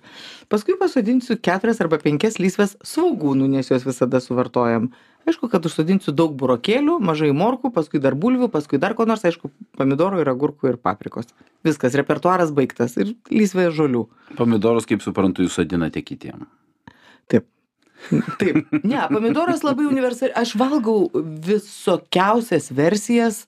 [0.52, 4.92] Paskui pasodinsiu keturias arba penkias lysves svogūnų, nes juos visada suvartojam.
[5.24, 9.54] Aišku, kad užsodinsiu daug burokėlių, mažai morkų, paskui dar bulvių, paskui dar ko nors, aišku,
[9.80, 11.30] pomidorų ir agurkų ir paprikos.
[11.64, 14.04] Viskas, repertuaras baigtas ir lysvė žolių.
[14.36, 16.44] Pomidorus, kaip suprantu, jūs sodinate kitiem.
[17.32, 17.48] Taip.
[18.42, 18.60] Taip.
[18.84, 20.36] Ne, pomidoras labai universaliai.
[20.44, 21.08] Aš valgau
[21.48, 23.46] visokiausias versijas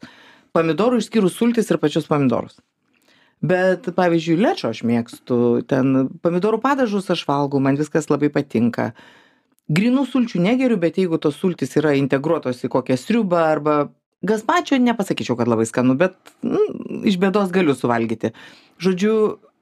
[0.56, 2.56] pomidorų išskyrus sultis ir pačius pomidorus.
[3.46, 5.38] Bet, pavyzdžiui, lečio aš mėgstu,
[5.70, 8.94] ten pomidorų padažus aš valgau, man viskas labai patinka.
[9.66, 13.78] Grinų sulčių negeriu, bet jeigu tos sultis yra integruotos į kokią sriubą arba
[14.26, 18.32] gazpačio, nepasakyčiau, kad labai skanu, bet mm, iš bėdos galiu suvalgyti.
[18.82, 19.14] Žodžiu,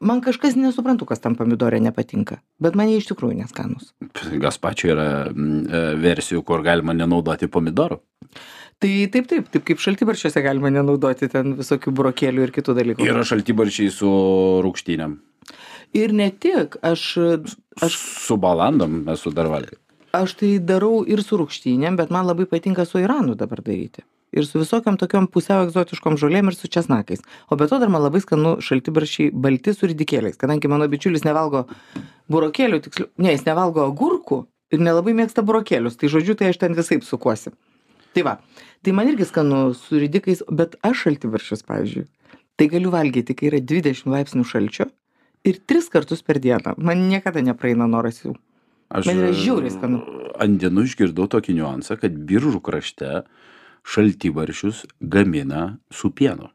[0.04, 3.94] man kažkas nesuprantu, kas tam pomidorė nepatinka, bet man jie iš tikrųjų neskanus.
[4.44, 8.02] Gaspačio yra mm, e, versijų, kur galima nenaudoti pomidorų.
[8.84, 13.08] Tai taip, taip, taip kaip šaltibaršiuose galima nenaudoti ten visokių burokėlių ir kitų dalykų.
[13.08, 14.10] Yra šaltibarčiai su
[14.66, 15.16] rūkštynėm.
[15.94, 17.06] Ir ne tik, aš,
[17.86, 19.80] aš, Su balandom esu dar valgęs.
[20.14, 24.06] Aš tai darau ir su rūkštynėm, bet man labai patinka su iranu dabar daryti.
[24.34, 27.22] Ir su visokiam tokiom pusiau egzotiškom žolėm ir su česnakais.
[27.50, 31.68] O be to dar man labai skanu šaltibaršiai balti su ridikėliais, kadangi mano bičiulis nevalgo
[32.34, 34.40] burokėlių, tiksliau, ne, jis nevalgo agurkų
[34.74, 36.00] ir nelabai mėgsta burokėlius.
[36.02, 37.54] Tai žodžiu, tai aš ten visai sukuosi.
[38.14, 38.34] Tai va,
[38.86, 42.08] tai man irgi skanu su ridikais, bet aš šaltibaršius, pavyzdžiui,
[42.58, 44.90] tai galiu valgyti, kai yra 20 laipsnių šalčio
[45.46, 46.74] ir tris kartus per dieną.
[46.78, 48.34] Man niekada nepraeina noras jų.
[48.94, 50.02] Aš Man yra žiauriai skanu.
[50.44, 53.24] Ant dienų išgirdau tokį niuansą, kad biržų krašte
[53.90, 56.52] šaltibaršius gamina su pienu.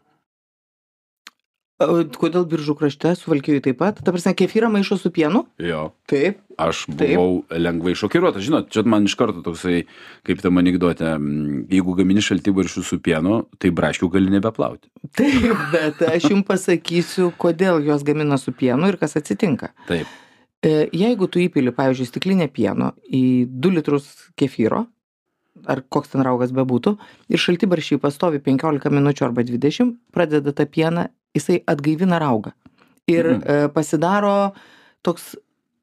[1.78, 4.00] Kodėl biržų krašte suvalkijoje taip pat?
[4.02, 5.44] Ta prasme, kefyrą maišo su pienu?
[5.62, 5.92] Jo.
[6.10, 6.40] Taip.
[6.58, 7.12] Aš Taip.
[7.14, 8.42] buvau lengvai šokiruotas.
[8.42, 9.84] Žinot, čia man iš karto toksai,
[10.26, 11.12] kaip tam anegdote,
[11.70, 14.90] jeigu gamini šaltibaršių su pienu, tai braškių gali nebeplauti.
[15.14, 19.70] Taip, bet aš jums pasakysiu, kodėl jos gamina su pienu ir kas atsitinka.
[19.86, 20.10] Taip.
[20.62, 24.86] E, Jeigu tu įpili, pavyzdžiui, stiklinę pieno į 2 litrus kefyro,
[25.70, 26.96] ar koks ten raugas bebūtų,
[27.30, 32.52] ir šaltibaršiai pastovi 15 minučių arba 20, pradeda tą pieną, jisai atgaivina raugą.
[33.08, 33.42] Ir Mhm.
[33.46, 34.52] e, pasidaro
[35.02, 35.36] toks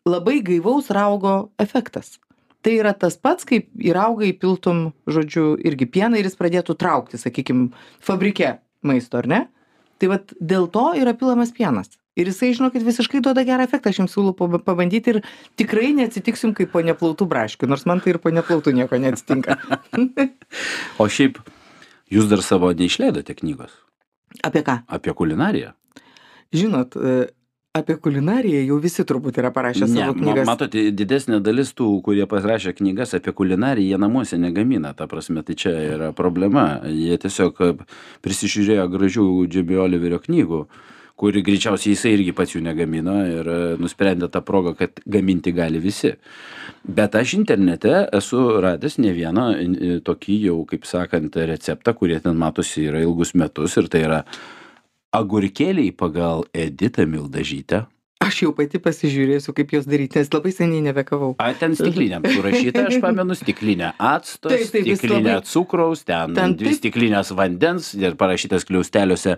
[0.06, 2.20] labai gaivaus raugo efektas.
[2.62, 7.18] Tai yra tas pats, kaip į raugą įpiltum, žodžiu, irgi pieną ir jis pradėtų traukti,
[7.18, 9.48] sakykime, fabrike maisto, ar ne?
[10.00, 11.90] Tai vad dėl to yra pilamas pienas.
[12.16, 15.22] Ir jisai, žinokit, visiškai duoda gerą efektą, aš jums siūlau paba- pabandyti ir
[15.60, 19.58] tikrai neatsitiksim kaip po neplautų braškių, nors man tai ir po neplautų nieko neatsitinka.
[21.04, 21.42] O šiaip,
[22.12, 23.74] jūs dar savo neišleidote knygos
[24.44, 24.82] Apie ką?
[24.88, 25.74] apie kulinariją.
[26.56, 27.28] Žinot, e,
[27.76, 30.48] apie kulinariją jau visi turbūt yra parašę Ne, savo knygas.
[30.48, 35.56] matot, didesnė dalis tų, kurie pasirašė knygas apie kulinariją, jie namuose negamina, ta prasme, tai
[35.60, 36.80] čia yra problema.
[36.88, 37.74] Jie tiesiog e,
[38.24, 40.64] prisižiūrėjo gražių Džimmy Oliverio knygų,
[41.16, 45.80] kuri greičiausiai jisai irgi pats jų negamino ir e, nusprendė tą progą, kad gaminti gali
[45.80, 46.12] visi.
[46.84, 52.36] Bet aš internete esu radęs ne vieną e, tokį jau, kaip sakant, receptą, kurie ten
[52.42, 54.22] matosi yra ilgus metus ir tai yra
[55.16, 57.86] agurkėliai pagal Editą Mildažytę.
[58.26, 61.34] Aš jau pati pasižiūrėsiu, kaip jos daryti, nes labai seniai nebekavau.
[61.44, 66.56] A, ten stiklinė surašyta, aš pamenu, stiklinė acto, Taip, taip, stiklinė labai- cukraus, ten, Ten
[66.58, 69.36] dvi taip- stiklinės vandens ir parašytas kliausteliuose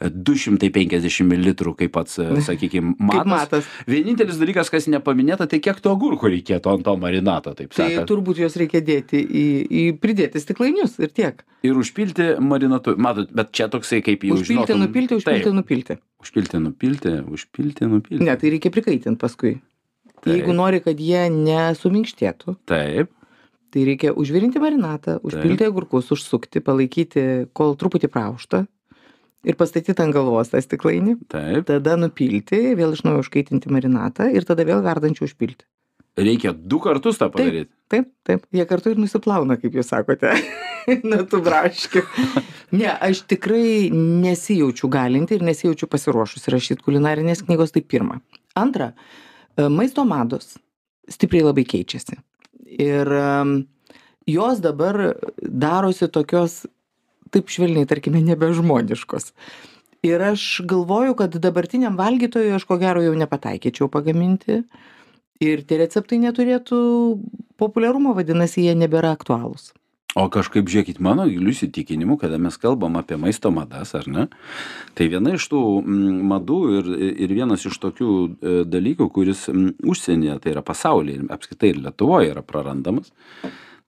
[0.00, 3.26] 250 ml, kaip pats, sakykime, Kaip matas.
[3.32, 3.68] matas.
[3.90, 8.06] Vienintelis dalykas, kas nepaminėta, tai kiek to agurkų reikėtų ant to marinato, taip Tai sakant.
[8.10, 11.42] turbūt jos reikia dėti į, į pridėti stiklainius ir tiek.
[11.66, 12.94] Ir užpilti marinatu.
[13.00, 15.98] Matot, bet čia toksai kaip jau Užpilti, žinotum- nupilti, užpilti, Taip, nupilti.
[16.22, 18.24] užpilti, nupilti, užpilti, nupilti.
[18.24, 19.56] Ne, tai reikia prikaitinti paskui.
[20.22, 20.32] Taip.
[20.34, 23.10] Jeigu nori, kad jie nesuminkštėtų, Taip,
[23.74, 27.22] tai reikia užvirinti marinatą, užpilti agurkus, užsukti, palaikyti,
[27.54, 28.64] kol truputį praušta
[29.46, 31.66] ir pastatyti ant galvos tą stiklainį, taip.
[31.68, 35.66] tada nupilti, vėl iš naujo užkaitinti marinatą ir tada vėl verdančių užpilti.
[36.18, 37.70] Reikia du kartus tą padaryti.
[37.88, 40.32] Taip, taip, jie kartu ir nusiplauna, kaip jūs sakote,
[41.06, 42.02] nuo tų braškių.
[42.74, 48.18] Ne, aš tikrai nesijaučiu galinti ir nesijaučiu pasiruošusi rašyti kulinarinės knygos, tai pirma.
[48.58, 48.90] Antra,
[49.54, 50.56] e, maisto mados
[51.08, 52.18] stipriai labai keičiasi.
[52.82, 53.54] Ir em,
[54.28, 55.00] jos dabar
[55.38, 56.64] darosi tokios,
[57.34, 59.32] taip švelniai, tarkime, nebežmoniškos.
[60.06, 64.62] Ir aš galvoju, kad dabartiniam valgytojui aš ko gero jau nepataikyčiau pagaminti.
[65.42, 66.78] Ir tie receptai neturėtų
[67.58, 69.72] populiarumo, vadinasi, jie nebėra aktualūs.
[70.18, 74.24] O kažkaip žiūrėkit, mano giliu įsitikinimu, kada mes kalbam apie maisto madas, ar ne,
[74.98, 76.88] tai viena iš tų mm, madų ir,
[77.26, 81.82] ir vienas iš tokių e, dalykų, kuris mm, užsienyje, tai yra pasaulyje, ir apskritai ir
[81.84, 83.12] Lietuvoje yra prarandamas,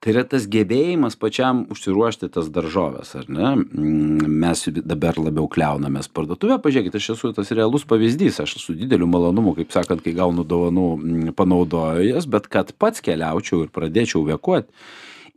[0.00, 3.50] tai yra tas gebėjimas pačiam užsiruošti tas daržovės, ar ne?
[3.60, 9.08] Mm, Mes dabar labiau kliaunamės parduotuvę, pažiūrėkit, aš esu tas realus pavyzdys, aš su dideliu
[9.10, 14.24] malonumu, kaip sakant, kai gaunu dovanų, mm, panaudoju jas, bet kad pats keliaučiau ir pradėčiau
[14.30, 14.72] vekuoti.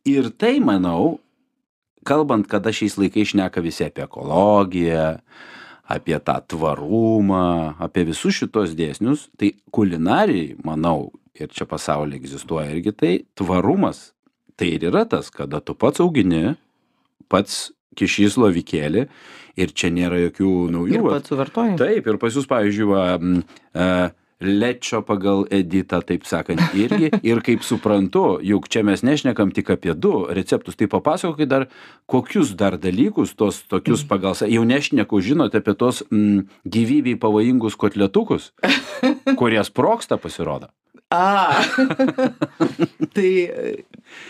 [0.08, 1.18] Ir tai, manau,
[2.08, 5.10] kalbant, kada šiais laikais šneka visi apie ekologiją,
[5.92, 12.96] apie tą tvarumą, apie visus šitos dėsnius, tai kulinarijai, manau, ir čia pasaulyje egzistuoja irgi
[12.96, 14.14] tai, tvarumas
[14.60, 16.56] tai ir yra tas, kada tu pats augini,
[17.32, 19.08] pats kišys lovikėlį
[19.62, 20.98] ir čia nėra jokių naujų.
[21.00, 21.78] Ir pats suvartoji.
[21.82, 23.88] Taip, ir pas jūs, pavyzdžiui, va, e,
[24.44, 27.12] lečio pagal editą, taip sakant, irgi.
[27.30, 31.68] Ir kaip suprantu, juk čia mes nešnekam tik apie du receptus, tai papasakokit dar,
[32.12, 37.78] kokius dar dalykus, tos tokius pagal, sa- jau nešneku, žinote apie tos m, gyvybei pavojingus
[37.80, 38.52] kotletukus,
[39.40, 40.74] kurie sproksta pasirodo.
[41.14, 41.62] A.
[43.16, 43.32] tai,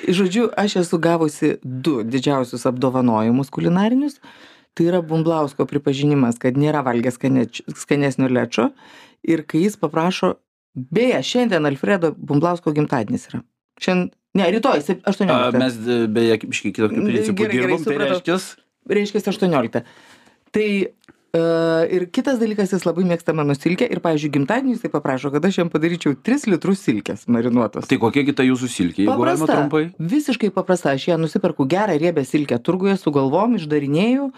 [0.08, 4.19] žodžiu, aš esu gavusi du didžiausius apdovanojimus kulinarinius.
[4.74, 7.19] Tai yra Bumblausko pripažinimas, kad nėra valgęs
[7.78, 8.72] skanesnio lečio.
[9.24, 10.34] Ir kai jis paprašo,
[10.74, 13.43] beje, šiandien Alfredo Bumblausko gimtadienis yra.
[13.84, 15.60] Šiandien, ne, rytoj, sep- A, 18.
[15.62, 17.04] mes e, beje, biškai Gerai,
[17.38, 18.39] gerai, dirbam, tai reiškia,
[18.98, 19.84] reiškia 18.
[20.54, 20.67] Tai
[21.89, 25.56] ir kitas dalykas, jis labai mėgsta mano silkę ir, pavyzdžiui, gimtadienį jisai paprašo, kad aš
[25.63, 27.88] jam padaryčiau 3 litrus silkės marinuotos.
[27.89, 29.88] tai kokia kita jūsų silkė, jeigu galima trumpai?
[29.98, 30.93] Visiškai paprasta.
[30.93, 34.30] Aš ją nusiperku gerą riebę silkę turguje su galvom, išdarinėjau.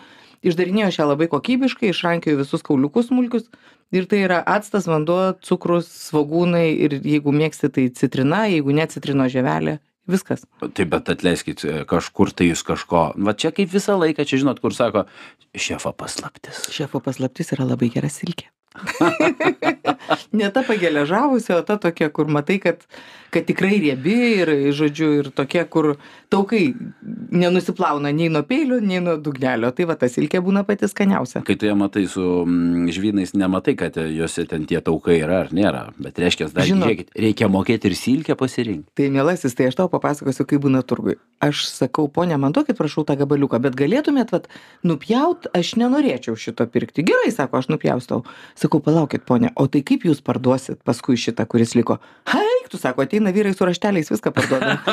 [0.46, 3.50] Aš ją labai kokybiškai, išrankioju visus kauliukus smulkius.
[3.92, 9.28] Ir tai yra actas, vanduo, cukrus, svagūnai ir jeigu mėgsti, tai citrina, jeigu ne citrino
[9.28, 9.80] žievelė.
[10.12, 10.44] Viskas.
[10.62, 13.08] Taip, bet atleiskit, e, kažkur tai jūs kažko.
[13.18, 15.08] Va čia kaip visą laiką, čia žinot, kur sako,
[15.58, 16.68] šefo paslaptis.
[16.74, 18.52] Šefo paslaptis yra labai gera silkė.
[20.32, 22.84] ne ta pageležavusi, o ta tokia, kur matai, kad,
[23.34, 25.96] kad tikrai riebi ir, žodžiu, ir tokia, kur
[26.34, 26.74] taukai
[27.36, 29.72] nenusiplauna nei nuo peilio, nei nuo dugnelio.
[29.76, 31.44] Tai va, ta silkė būna pati skaniausia.
[31.48, 35.54] Kai tu ją matai su mm, žvynais, nematai, kad juose ten tie taukai yra ar
[35.56, 35.86] nėra.
[36.02, 36.89] Bet reiškia, dar Žinot.
[36.89, 38.91] žiūrėkit, reikia mokėti ir silkę pasirinkti.
[38.98, 41.15] Tai mielasis, tai aš tau papasakosiu, kaip būna turgui.
[41.44, 44.50] Aš sakau, ponia, man duokit, prašau, tą gabaliuką, bet galėtumėt, vat,
[44.84, 47.06] nupjaut, aš nenorėčiau šito pirkti.
[47.08, 48.24] Gerai, sako, aš nupjaustau.
[48.60, 52.00] Sakau, palaukit, ponia, o tai kaip jūs parduosit paskui šitą, kuris liko?
[52.28, 54.76] Haik, tu sako, ateina vyrai su rašteliais, viską parduoda.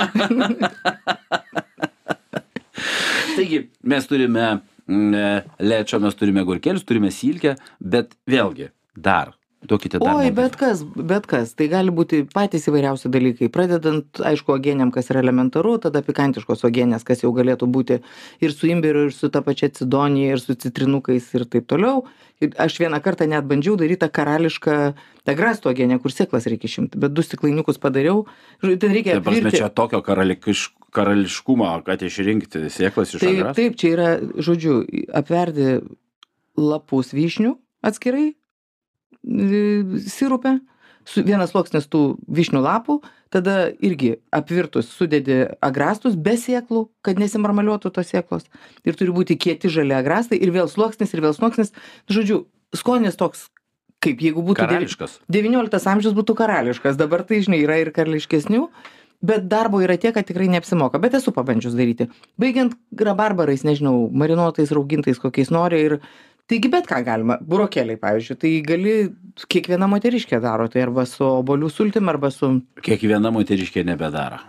[3.36, 4.46] Taigi, mes turime
[4.86, 9.34] mm, e, lečio, mes turime gurkelius, turime silkę, bet vėlgi, dar
[9.68, 10.16] duokite dar.
[10.18, 11.54] Oi, bet kas, bet kas.
[11.58, 13.48] Tai gali būti patys įvairiausi dalykai.
[13.52, 18.00] Pradedant, aišku, uogieniam, kas yra elementaru, tada pikantiškos uogienės, kas jau galėtų būti
[18.42, 22.04] ir su imbiriu, ir su ta pačia cidonija, ir su citrinukais ir taip toliau.
[22.42, 24.76] Ir aš vieną kartą net bandžiau daryti tą karališką,
[25.28, 28.24] tą grastų uogienę, kur sėklas reikia išimti, bet du stiklainiukus padariau.
[28.60, 33.56] Ten reikia Tai prasme, čia tokio karalikiš, karališkumo, kad išrinkti sėklas iš Taip, agras.
[33.60, 34.10] taip, čia yra,
[34.42, 34.82] žodžiu,
[35.14, 35.78] apverdi
[36.58, 37.54] lapus vyšnių
[37.86, 38.32] atskirai
[39.22, 40.58] sirupe,
[41.04, 42.98] su, vienas sluoksnis tų vyšnių lapų,
[43.32, 48.46] tada irgi apvirtus sudedi agrastus be sėklų, kad nesimarmaliuotų tos sėklos.
[48.84, 51.72] Ir turi būti kieti žali agrastai ir vėl sluoksnis, ir vėl sluoksnis.
[52.12, 52.44] Žodžiu,
[52.76, 53.48] skonis toks,
[54.02, 55.20] kaip jeigu būtų Karališkas.
[55.32, 58.66] 19 amžius būtų karališkas, dabar tai, žinai, yra ir karališkesnių,
[59.22, 62.08] bet darbo yra tiek, kad tikrai neapsimoka, bet esu pabandžius daryti.
[62.42, 65.98] Baigiant rabarbarais, nežinau, marinuotais, raugintais, kokiais nori ir
[66.50, 68.94] taigi bet ką galima, burokėliai, pavyzdžiui, tai gali,
[69.52, 72.54] kiekviena moteriškė daro, tai arba su obolių sultim, arba su...
[72.84, 74.42] Kiekviena moteriškė nebedaro.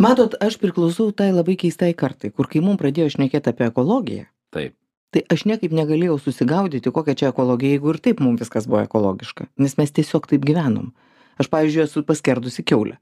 [0.00, 4.72] Matot, aš priklausau tai labai keistai kartai, kur kai mums pradėjo šnekėti apie ekologiją, Taip.
[5.12, 9.50] tai aš niekaip negalėjau susigaudyti, kokia čia ekologija, jeigu ir taip mums viskas buvo ekologiška,
[9.60, 10.94] nes mes tiesiog taip gyvenom.
[11.40, 12.98] Aš, pavyzdžiui, esu paskerdusi keulę.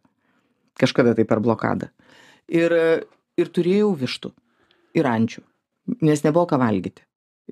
[0.79, 1.89] Kažkada tai per blokadą.
[2.47, 2.75] Ir,
[3.35, 4.31] ir turėjau vištų.
[4.99, 5.43] Ir ančių.
[6.07, 7.03] Nes nebuvo ką valgyti.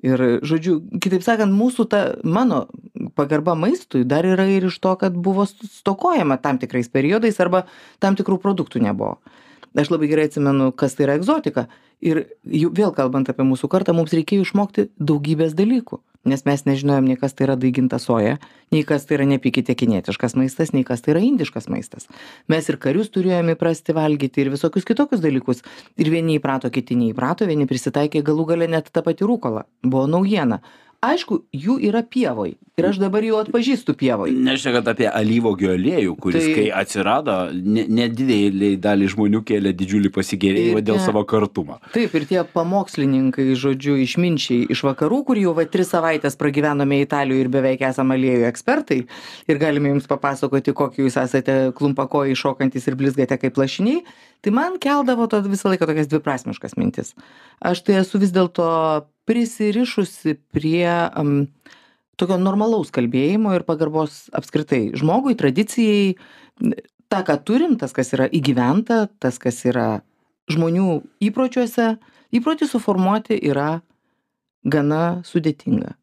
[0.05, 2.67] Ir, žodžiu, kitaip sakant, mūsų ta mano
[3.17, 7.63] pagarba maistui dar yra ir iš to, kad buvo stokojama tam tikrais periodais arba
[8.03, 9.17] tam tikrų produktų nebuvo.
[9.77, 11.67] Aš labai gerai atsimenu, kas tai yra egzotika.
[12.01, 15.99] Ir jau vėl kalbant apie mūsų kartą, mums reikėjo išmokti daugybės dalykų.
[16.27, 18.37] Nes mes nežinojom nei kas tai yra daiginta soja,
[18.73, 22.09] nei kas tai yra nepykite kinietiškas maistas, nei kas tai yra indiškas maistas.
[22.51, 25.63] Mes ir karius turėjome įprasti valgyti ir visokius kitokius dalykus.
[25.95, 29.63] Ir vieni įprato, kiti neįprato, vieni prisitaikė galų gale net tą patį rūkolą.
[29.87, 30.59] Buvo naujiena.
[31.05, 32.55] Aišku, jų yra pievoj.
[32.77, 34.31] Ir aš dabar jau atpažįstu pievoj.
[34.33, 40.81] Nešnekant apie alyvogių aliejų, kuris Tai- kai atsirado, ne- nedideliai dalį žmonių kėlė didžiulį pasigėrėjimą
[40.85, 41.79] dėl savo kartumo.
[41.93, 47.45] Taip, ir tie pamokslininkai, žodžiu, išminčiai iš vakarų, kur jau va tris savaitės pragyvenome Italijoje
[47.45, 48.99] ir beveik esame aliejų ekspertai
[49.47, 54.03] ir galime jums papasakoti, kokį jūs esate klumpakojai šokantis ir blizgate kaip lašiniai,
[54.41, 57.13] tai man keldavo to visą laiką tokias dviprasmiškas mintis.
[57.61, 60.87] Aš tai esu vis dėlto prisirišusi prie
[61.19, 61.47] um,
[62.17, 66.15] tokio normalaus kalbėjimo ir pagarbos apskritai žmogui, tradicijai,
[67.11, 70.01] tą, ką turim, tas, kas yra įgyventa, tas, kas yra
[70.51, 71.97] žmonių įpročiuose,
[72.35, 73.81] įprotį suformuoti yra
[74.67, 75.95] gana sudėtinga.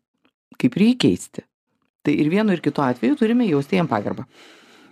[0.60, 1.44] Kaip ir jį keisti.
[2.04, 4.26] Tai ir vienu ir kitu atveju turime jausti jam pagarbą.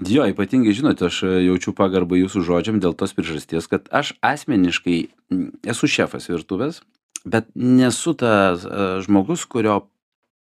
[0.09, 4.97] Jo, ypatingai, žinote, aš e, jaučiu pagarbą jūsų žodžiam dėl tos priežasties, kad aš asmeniškai
[5.71, 6.81] esu šefas virtuvės,
[7.25, 9.83] bet nesu tas e, žmogus, kurio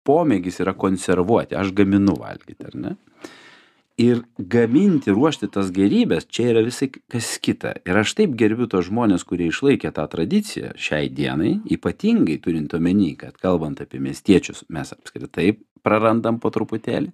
[0.09, 1.57] pomėgis yra konservuoti.
[1.59, 2.95] Aš gaminu valgyti, ar ne?
[3.99, 7.73] Ir gaminti, ruošti tas gerybės, čia yra visai kas kita.
[7.83, 13.17] Ir aš taip gerbiu tos žmonės, kurie išlaikė tą tradiciją šiai dienai, ypatingai turint omeny,
[13.19, 17.11] kad kalbant apie miestiečius, mes apskritai prarandam po truputėlį.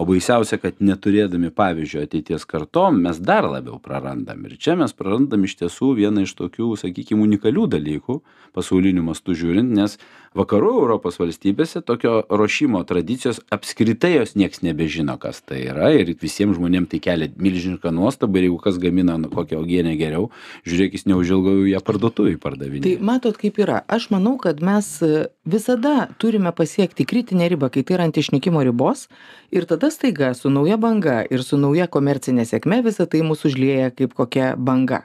[0.00, 4.44] O baisiausia, kad neturėdami pavyzdžio ateities kartom, mes dar labiau prarandam.
[4.46, 8.20] Ir čia mes prarandam iš tiesų vieną iš tokių, sakykime, unikalių dalykų
[8.56, 9.96] pasauliniu mastu žiūrint, nes
[10.36, 15.92] vakarų Europos valstybėse tokio ruošimo tradicijos apskritai jos nieks nebežino, kas tai yra.
[15.96, 18.38] Ir visiems žmonėms tai kelia milžinišką nuostabą.
[18.38, 20.30] Ir jeigu kas gamina nu, kokią augienę geriau,
[20.68, 23.02] žiūrėk, jis neužilgo jau ją parduotuvį Tai pardavinėja.
[23.02, 23.82] matot, kaip yra.
[23.88, 28.62] Aš manau, kad mes e, visada turime pasiekti kritinę ribą, kai tai yra ant išnykimo
[28.64, 29.08] ribos.
[29.52, 33.90] Ir tada staiga su nauja banga ir su nauja komercinė sėkme visą tai mūsų užlieja
[33.92, 35.04] kaip kokia banga.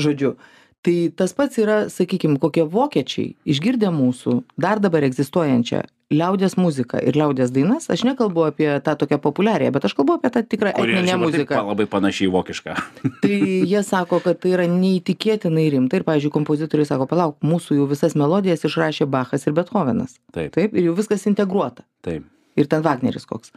[0.00, 0.34] Žodžiu,
[0.86, 5.82] tai tas pats yra, sakykime, kokie vokiečiai išgirdę mūsų dar dabar egzistuojančią
[6.14, 10.30] liaudės muziką ir liaudės dainas, aš nekalbu apie tą tokią populiarią, bet aš kalbu apie
[10.30, 11.62] tą tikrą etninę muziką.
[11.66, 12.76] labai panašiai į vokišką.
[13.24, 17.88] Tai jie sako, kad tai yra neįtikėtinai rimta ir, pavyzdžiui, kompozitoriai sako, palauk, mūsų jau
[17.90, 20.20] visas melodijas išrašė Bachas ir Bethovenas.
[20.36, 21.82] Taip, Taip, ir jau viskas integruota.
[22.06, 22.28] taip.
[22.56, 23.50] Ir ten Wagneris koks.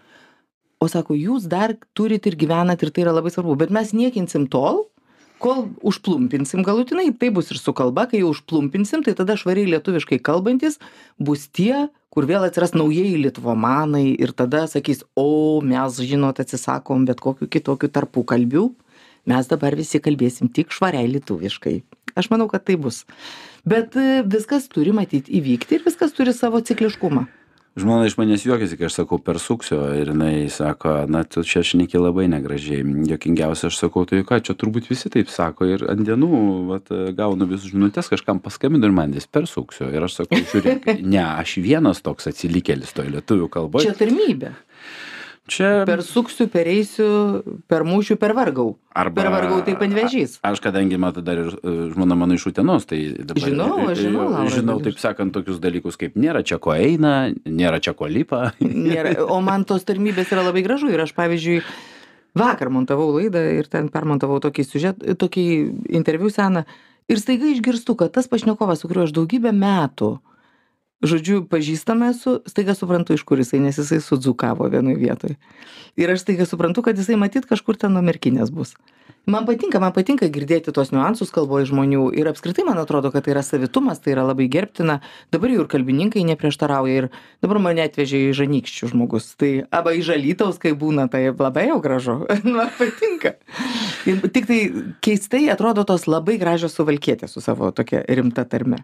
[0.81, 4.47] O sako, jūs dar turit ir gyvenat ir tai yra labai svarbu, bet mes niekinsim
[4.51, 4.87] tol,
[5.41, 10.19] kol užplumpinsim galutinai, tai bus ir su kalba, kai jau užplumpinsim, tai tada švariai lietuviškai
[10.23, 10.77] kalbantis
[11.17, 17.23] bus tie, kur vėl atsiras naujieji litvomanai ir tada sakys, o mes, žinot, atsisakom bet
[17.23, 18.67] kokių kitokių tarpų kalbių,
[19.29, 21.79] mes dabar visi kalbėsim tik švariai lietuviškai.
[22.19, 23.05] Aš manau, kad tai bus.
[23.69, 27.27] Bet e, viskas turi matyti įvykti ir viskas turi savo cikliškumą.
[27.79, 32.01] Žmona iš manęs juokiasi, kai aš sakau persuksiu ir jinai sako, na, tu čia šneki
[32.01, 32.83] labai negražiai.
[33.09, 37.47] Jokingiausia, aš sakau, tai ką, čia turbūt visi taip sako ir ant dienų, vat, gaunu
[37.49, 39.87] visus žinutės, kažkam paskambinu ir man vis persuksiu.
[39.93, 43.87] Ir aš sakau, žiūrėk, ne, aš vienas toks atsilikėlis toj lietuvių kalboje.
[43.87, 44.55] Čia tarmybė.
[45.49, 47.07] Čia Persuksiu, pereisiu,
[47.67, 48.75] permušiu, pervargau.
[48.93, 50.37] Arba- Pervargau taip ant vežys.
[50.45, 54.27] Aš kadangi matau dar ir e, žmona mano iš Utenos, tai dabar Žinau, aš žinau,
[54.27, 58.05] e, Laura, žinau taip sakant, tokius dalykus kaip nėra čia ko eina, nėra čia ko
[58.05, 58.51] lipa.
[58.61, 61.63] Nėra, o man tos tarnybės yra labai gražu ir aš, pavyzdžiui,
[62.37, 65.45] vakar montavau laidą ir ten permontavau tokį siužet, tokį
[65.97, 66.65] interviu seną
[67.09, 70.19] ir staiga išgirstu, kad tas pašnekovas, su kuriuo aš daugybę metų,
[71.01, 75.35] žodžiu, pažįstame esu, staiga suprantu, iš kur jisai, nes jisai sudzukavo vienoje vietoje.
[75.99, 78.75] Ir aš staiga suprantu, kad jisai matyt kažkur ten nuo merkinės bus.
[79.29, 83.35] Man patinka, man patinka girdėti tos niuansus kalboje žmonių ir apskritai man atrodo, kad tai
[83.35, 84.99] yra savitumas, tai yra labai gerbtina.
[85.33, 87.09] Dabar jau ir kalbininkai neprieštarauja ir
[87.43, 89.27] dabar mane atvežė į žanykščių žmogus.
[89.37, 92.17] Tai arba į žalytaus, kai būna, tai labai jau gražu.
[92.57, 93.35] man patinka.
[94.09, 94.61] Ir tik tai
[95.05, 98.81] keistai atrodo tos labai gražios suvalkėtės su savo tokia rimta tarme.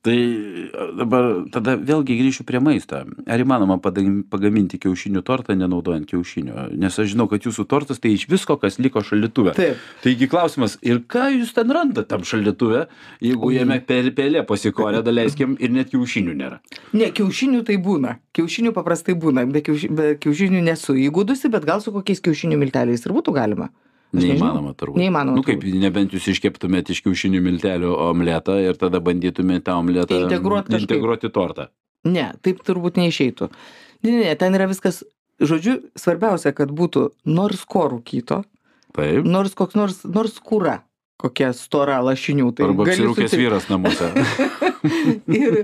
[0.00, 3.02] Tai e, dabar tada vėlgi grįšiu prie maisto.
[3.28, 6.70] Ar įmanoma padam- pagaminti kiaušinių tortą nenaudojant kiaušinio?
[6.80, 9.52] Nes aš žinau, kad jūsų tortas tai iš visko, kas liko šaldytuve.
[9.58, 9.82] Taip.
[10.00, 12.86] Taigi klausimas, ir ką jūs ten randat tam šaldytuve,
[13.20, 16.62] jeigu jame pel- pelė pasikorė, daleiskim, ir net kiaušinių nėra?
[16.96, 18.16] Ne, kiaušinių tai būna.
[18.32, 19.44] Kiaušinių paprastai būna.
[19.52, 23.68] Be, kiauši, be kiaušinių nesu įgudusi, bet gal su kokiais kiaušinių milteliais ir būtų galima.
[24.16, 24.98] Neįmanoma turbūt.
[24.98, 30.24] Neįmanoma Nu kaip, nebent jūs iškeptumėt iš kiaušinių miltelių omletą ir tada bandytumėte tą omletą
[30.24, 30.88] Integruot kažkaip.
[30.88, 31.68] integruoti tortą.
[32.08, 33.50] Ne, taip turbūt neišeitų.
[34.02, 35.02] Ne, ne, ne, ten yra viskas.
[35.40, 38.42] Žodžiu, svarbiausia, kad būtų nors ko rūkyto,
[38.92, 39.24] Taip.
[39.24, 40.82] nors koks nors, nors kūra,
[41.20, 42.50] kokia stora lašinių.
[42.56, 44.10] Tai Arba apsirūkęs vyras namuose.
[45.40, 45.62] ir,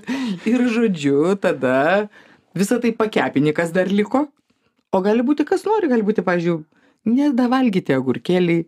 [0.49, 2.09] ir žodžiu, tada
[2.57, 4.27] visą tai pakepini, kas dar liko.
[4.97, 6.63] O gali būti kas nori, gali būti, pavyzdžiui,
[7.07, 8.67] nedavalgyti agurkėliai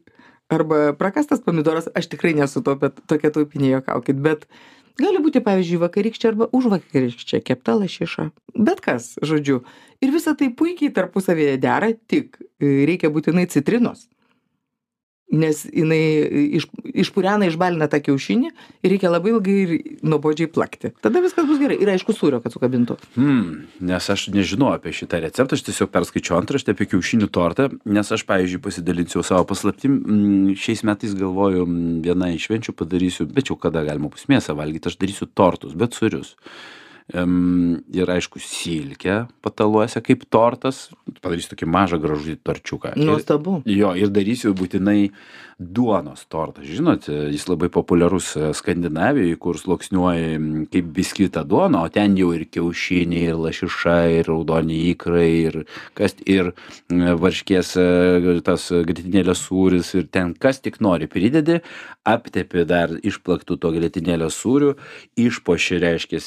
[0.48, 1.90] arba prakastas pomidoras.
[1.94, 4.20] Aš tikrai nesu to, bet tokia taupinė jokaukit.
[4.24, 4.46] Bet
[5.00, 8.30] gali būti, pavyzdžiui, vakarykščia arba užvakarykščia kepta lašiša.
[8.56, 9.62] Bet kas, žodžiu.
[10.04, 14.06] Ir visa tai puikiai tarpusavėje dera, tik e, reikia būtinai citrinos.
[15.28, 16.64] Nes jinai e, iš,
[17.04, 20.94] išpurena, išbalina tą kiaušinį ir reikia labai ilgai ir nuobodžiai plakti.
[21.04, 21.76] Tada viskas bus gerai.
[21.82, 22.96] Ir aišku, sūrio, kad sukabintų.
[23.18, 28.14] Hmm, nes aš nežinau apie šitą receptą, aš tiesiog perskaičiau antraštę apie kiaušinių tortą, nes
[28.16, 33.52] aš, pavyzdžiui, pasidalinsiu savo paslaptim, mm, šiais metais galvoju, mm, vieną iš švenčių padarysiu, bet
[33.52, 36.38] jau kada galima bus mėsą valgyti, aš darysiu tortus, bet surius.
[37.16, 40.90] Um, ir aišku, silkę pataluose kaip tortas,
[41.24, 42.90] padarysiu tokį mažą gražų torčiuką.
[43.00, 43.62] Ir- Nuostabu.
[43.64, 45.08] Jo, ir darysiu būtinai
[45.58, 46.62] duonos tortą.
[46.62, 50.36] Žinot, jis labai populiarus e, Skandinavijoje, kur sluoksniuoja
[50.70, 55.58] kaip biskvita duona, o ten jau ir kiaušiniai, ir lašiša, ir raudoni įkrai, ir,
[55.98, 56.52] kas, ir
[56.88, 57.88] varškės e,
[58.46, 61.58] tas gritinėlės sūris, ir ten kas tik nori pridedi,
[62.06, 64.76] aptepi dar išplaktų to gritinėlės sūrių,
[65.18, 66.22] išpoši, reiškia,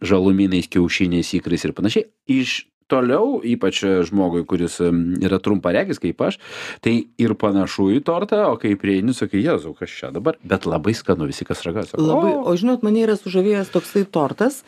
[0.00, 2.08] žalumynais, kiaušiniais, įkrais ir panašiai.
[2.32, 6.38] Iš toliau, ypač žmogui, kuris yra trumparegis kaip aš,
[6.84, 10.94] tai ir panašu į tortą, o kai prieini, sakai, Jėzau, kas čia dabar, bet labai
[10.98, 11.94] skanu visi, kas ragas.
[11.96, 14.62] Labai, o žinot, mane yra sužavėjęs toksai tortas,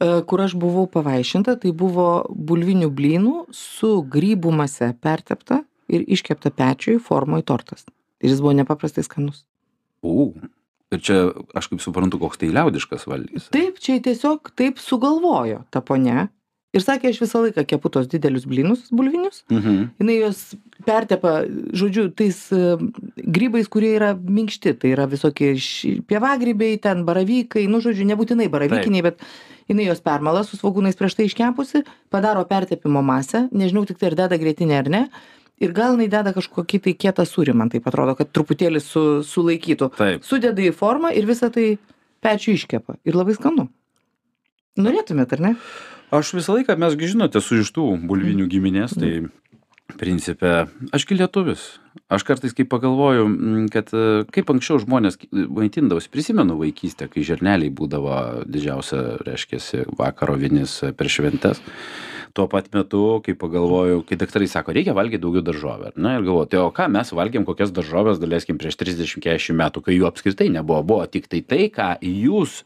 [0.00, 6.52] e, kur aš buvau pavaišinta, tai buvo bulvinių blynų su grybų mase pertepta ir iškepta
[6.54, 7.86] pečiui formoje tortas.
[8.18, 9.44] Ir jis buvo nepaprastai skanus.
[10.02, 10.32] U.
[10.88, 11.16] Ir čia,
[11.58, 13.50] aš kaip suprantu, koks tai liaudiškas valgys.
[13.52, 16.28] Taip, čia tiesiog taip sugalvojo ta ponia.
[16.76, 19.40] Ir sakė, aš visą laiką kepu tos didelius blynus bulvinius.
[19.48, 19.86] Mhm.
[20.02, 20.42] Jinai juos
[20.84, 21.38] pertepa,
[21.72, 22.76] žodžiu, tais e,
[23.16, 24.74] grybais, kurie yra minkšti.
[24.82, 25.54] Tai yra visokie
[26.10, 29.24] pievagrybiai, ten baravykai, nu, žodžiu, nebūtinai baravykiniai, bet
[29.72, 34.20] jinai juos permala su svogūnais prieš tai iškepusi, padaro pertepimo masę, nežinau tik tai ar
[34.24, 35.02] deda grėtinę ar ne.
[35.64, 39.88] Ir gal jinai deda kažkokį tai kietą sūrį, man tai atrodo, kad truputėlį su, sulaikytų.
[39.96, 40.24] Taip.
[40.26, 41.78] Sudeda į formą ir visą tai
[42.22, 43.00] pečių iškepa.
[43.08, 43.70] Ir labai skanu.
[44.78, 45.58] Norėtumėt, ar ne?
[46.08, 49.28] Aš visą laiką, mesgi žinote, su iš tų bulvinių giminės, tai
[50.00, 51.64] principė, ašgi lietuvis.
[52.12, 57.72] Aš kartais kaip pagalvoju, mm, kad e, kaip anksčiau žmonės maitindavosi, prisimenu vaikystę, kai žerneliai
[57.74, 61.60] būdavo didžiausia, reiškia, vakaro vienis per šventes.
[62.36, 65.92] Tuo pat metu, kai pagalvoju, kai daktarai sako, reikia valgyti daugiau daržovę.
[65.96, 69.96] Na ir galvoju, tai o ką mes valgėm, kokias daržovės, daleiskim, prieš 30-40 metų, kai
[69.96, 72.62] jų apskritai nebuvo, buvo tik tai tai, ką jūs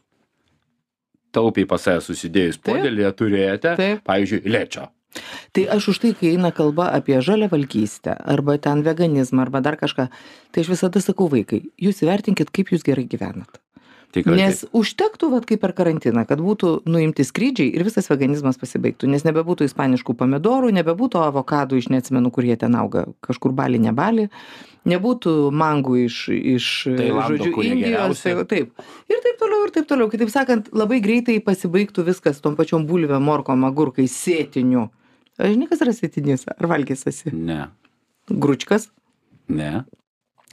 [1.33, 2.69] taupiai pas save susidėjus Taip.
[2.71, 4.03] podėlėje turėjote, Taip.
[4.09, 4.89] pavyzdžiui, lečio.
[5.53, 10.07] Tai aš už tai, kai eina kalba apie žaliavalgystę, arba ten veganizmą, arba dar kažką,
[10.51, 13.62] tai aš visada sakau vaikai, jūs įvertinkit, kaip jūs gerai gyvenat.
[14.13, 14.35] Tikrai.
[14.37, 14.73] Nes taip.
[14.77, 19.65] užtektų, vat, kaip per karantiną, kad būtų nuimti skrydžiai ir visas veganizmas pasibaigtų, nes nebebūtų
[19.65, 24.27] ispaniškų pomidorų, nebebūtų avokadų iš neatsimenu, kur jie ten auga, kažkur bali, nebali,
[24.89, 28.85] nebūtų mangų iš, iš Tailando, žodžiu, Indijos, tai, taip.
[29.09, 30.11] Ir taip toliau, ir taip toliau.
[30.13, 34.91] Kitaip sakant, labai greitai pasibaigtų viskas tom pačiom bulvėm, morkom, agurkai, sėtiniu.
[35.41, 37.63] žinai kas yra sėtinys ar valgęs esi Ne.
[38.29, 38.91] gručkas
[39.49, 39.83] Ne.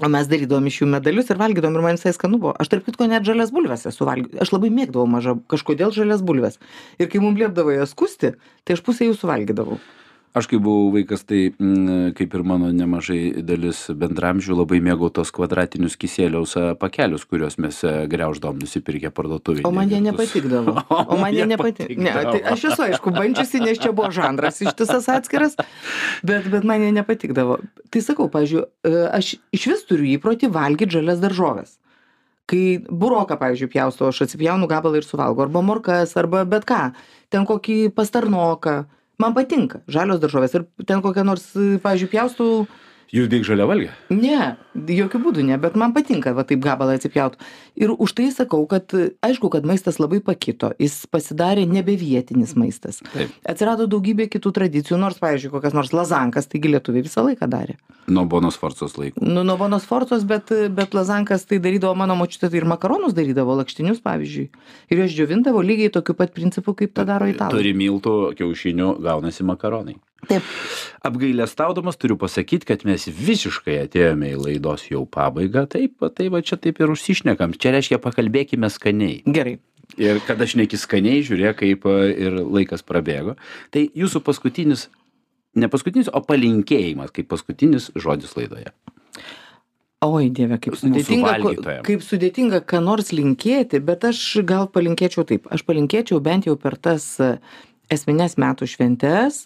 [0.00, 2.54] O mes darydavom iš jų medalius ir valgydavom ir man visai skanu buvo.
[2.58, 6.60] Aš tarp kitko net žalias bulves esu valgius aš labai mėgdavau maža kažkodėl žalias bulves.
[6.98, 8.34] Ir kai mum liepdavo jas skusti
[8.64, 9.80] tai aš pusę jų suvalgydavau
[10.30, 15.32] Aš kai buvau vaikas, tai mm, kaip ir mano nemažai dalis bendramžių labai mėgau tos
[15.34, 19.66] kvadratinius kisėliaus a, pakelius, kuriuos mes a, greuždavom nusipirkę parduotuvėje.
[19.66, 20.76] o man jie nepatikdavo.
[21.10, 25.08] O man jie nepatikdavo ne tai aš esu aišku bandžiusi nes čia buvo žanras ištisas
[25.10, 25.58] atskiras
[26.22, 27.58] bet bet man jie nepatikdavo.
[27.90, 31.74] Tai sakau pavyzdžiui e, aš išvis turiu įprotį valgyt žalias daržoves.
[32.46, 36.92] Kai buroką pavyzdžiui pjaustau aš atsipjaunu gabalą ir suvalgau arba morkas arba bet ką
[37.34, 38.78] ten kokį pastarnoką
[39.20, 41.46] man patinka žalios daržovės ir ten kokią nors
[41.84, 42.64] pavyzdžiui pjaustau
[43.10, 43.90] Jūs beig žalia valgė?
[44.10, 47.36] ne jokiu būdu ne bet man patinka va taip gabalą atsipjaut
[47.78, 48.92] ir už tai sakau kad
[49.26, 53.32] aišku kad maistas labai pakito jis pasidarė nebevietinis maistas Taip.
[53.42, 57.78] atsirado daugybė kitų tradicijų nors pavyzdžiui kokias nors lazankas taigi lietuviai visą laiką darė
[58.10, 59.22] Nuo Bonos Forcos laikų.
[59.22, 63.58] nu nuo bonos fortos bet bet lazankas tai darydavo mano močiutė tai ir makaronus darydavo
[63.58, 64.46] lakštinius pavyzdžiui
[64.90, 69.46] ir juos džiovindavo lygiai tokiu pat principu kaip tą daro italai Turi miltų, kiaušinių, gaunasi
[69.46, 69.98] makaronai.
[70.28, 70.44] Taip
[71.00, 75.64] Apgailestaudamas turiu pasakyti, kad mes visiškai atėjome į laidos jau pabaigą.
[75.72, 77.54] Taip, tai va čia taip ir užsišnekam.
[77.56, 79.22] Čia reiškia pakalbėkime skaniai.
[79.24, 79.56] gerai
[79.98, 83.34] Ir kada šneki skaniai, žiūrėk, kaip a, ir laikas prabėgo.
[83.74, 84.86] Tai jūsų paskutinis,
[85.58, 88.70] ne paskutinis, o palinkėjimas, kaip paskutinis žodis laidoje.
[90.04, 95.64] oi dieve kaip sudėtinga kaip sudėtinga ką nors linkėti bet aš gal palinkėčiau taip aš
[95.68, 97.34] palinkėčiau bent jau per tas e,
[97.92, 99.42] esmines metų šventes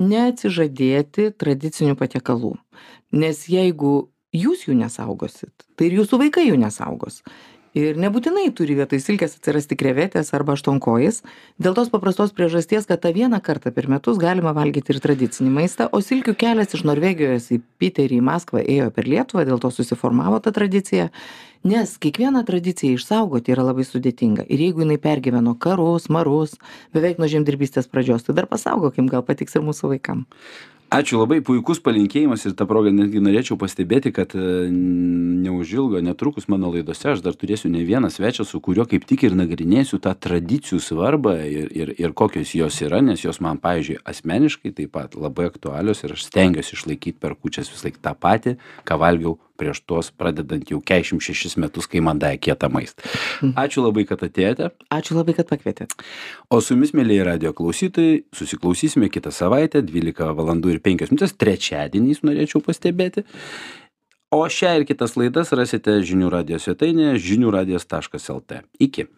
[0.00, 2.54] neatsižadėti tradicinių patiekalų.
[3.12, 7.20] Nes jeigu jūs jų nesaugosit tai ir jūsų vaikai jų nesaugos
[7.78, 11.22] ir nebūtinai turi vietoj silkės atsirasti krevetės arba aštuonkojis.
[11.62, 15.88] Dėl tos paprastos priežasties kad tą vieną kartą per metus galima valgyti ir tradicinį maistą
[15.92, 20.42] o silkių kelias iš norvegijos į piterį į maskvą ėjo per lietuvą dėl to susiformavo
[20.44, 21.08] ta tradicija.
[21.62, 24.48] Nes kiekvieną tradiciją išsaugoti yra labai sudėtinga.
[24.50, 26.56] Ir jeigu jinai pergyveno karus marus
[26.94, 30.26] beveik nuo žemdirbystės pradžios tai dar pasaugokim gal patiks ir mūsų vaikam
[30.92, 36.68] Ačiū labai, puikus palinkėjimas ir tą progą netgi norėčiau pastebėti, kad e, neužilgo, netrukus mano
[36.74, 40.82] laidose aš dar turėsiu ne vieną svečią, su kuriuo kaip tik ir nagrinėsiu tą tradicijų
[40.84, 45.48] svarbą ir, ir, ir kokios jos yra, nes jos man, pavyzdžiui, asmeniškai taip pat labai
[45.48, 50.10] aktualios ir aš stengiuosi išlaikyti per kučias vis laik tą patį, ką valgiau prieš tuos
[50.10, 53.06] pradedant jau 46 metus, kai man davė kietą maistą.
[53.62, 54.72] Ačiū labai, kad atėjote.
[54.90, 55.94] ačiū labai kad pakvietėt
[56.50, 60.52] O su jumis, mėlyje radio klausytojai, susiklausysime kitą savaitę, 12 val.
[60.72, 63.24] ir 5 minutės, trečiadieniais norėčiau pastebėti.
[64.32, 68.62] O šią ir kitas laidas rasite žinių radijos svetainėje žiniųradijas.lt.
[68.80, 69.08] Iki.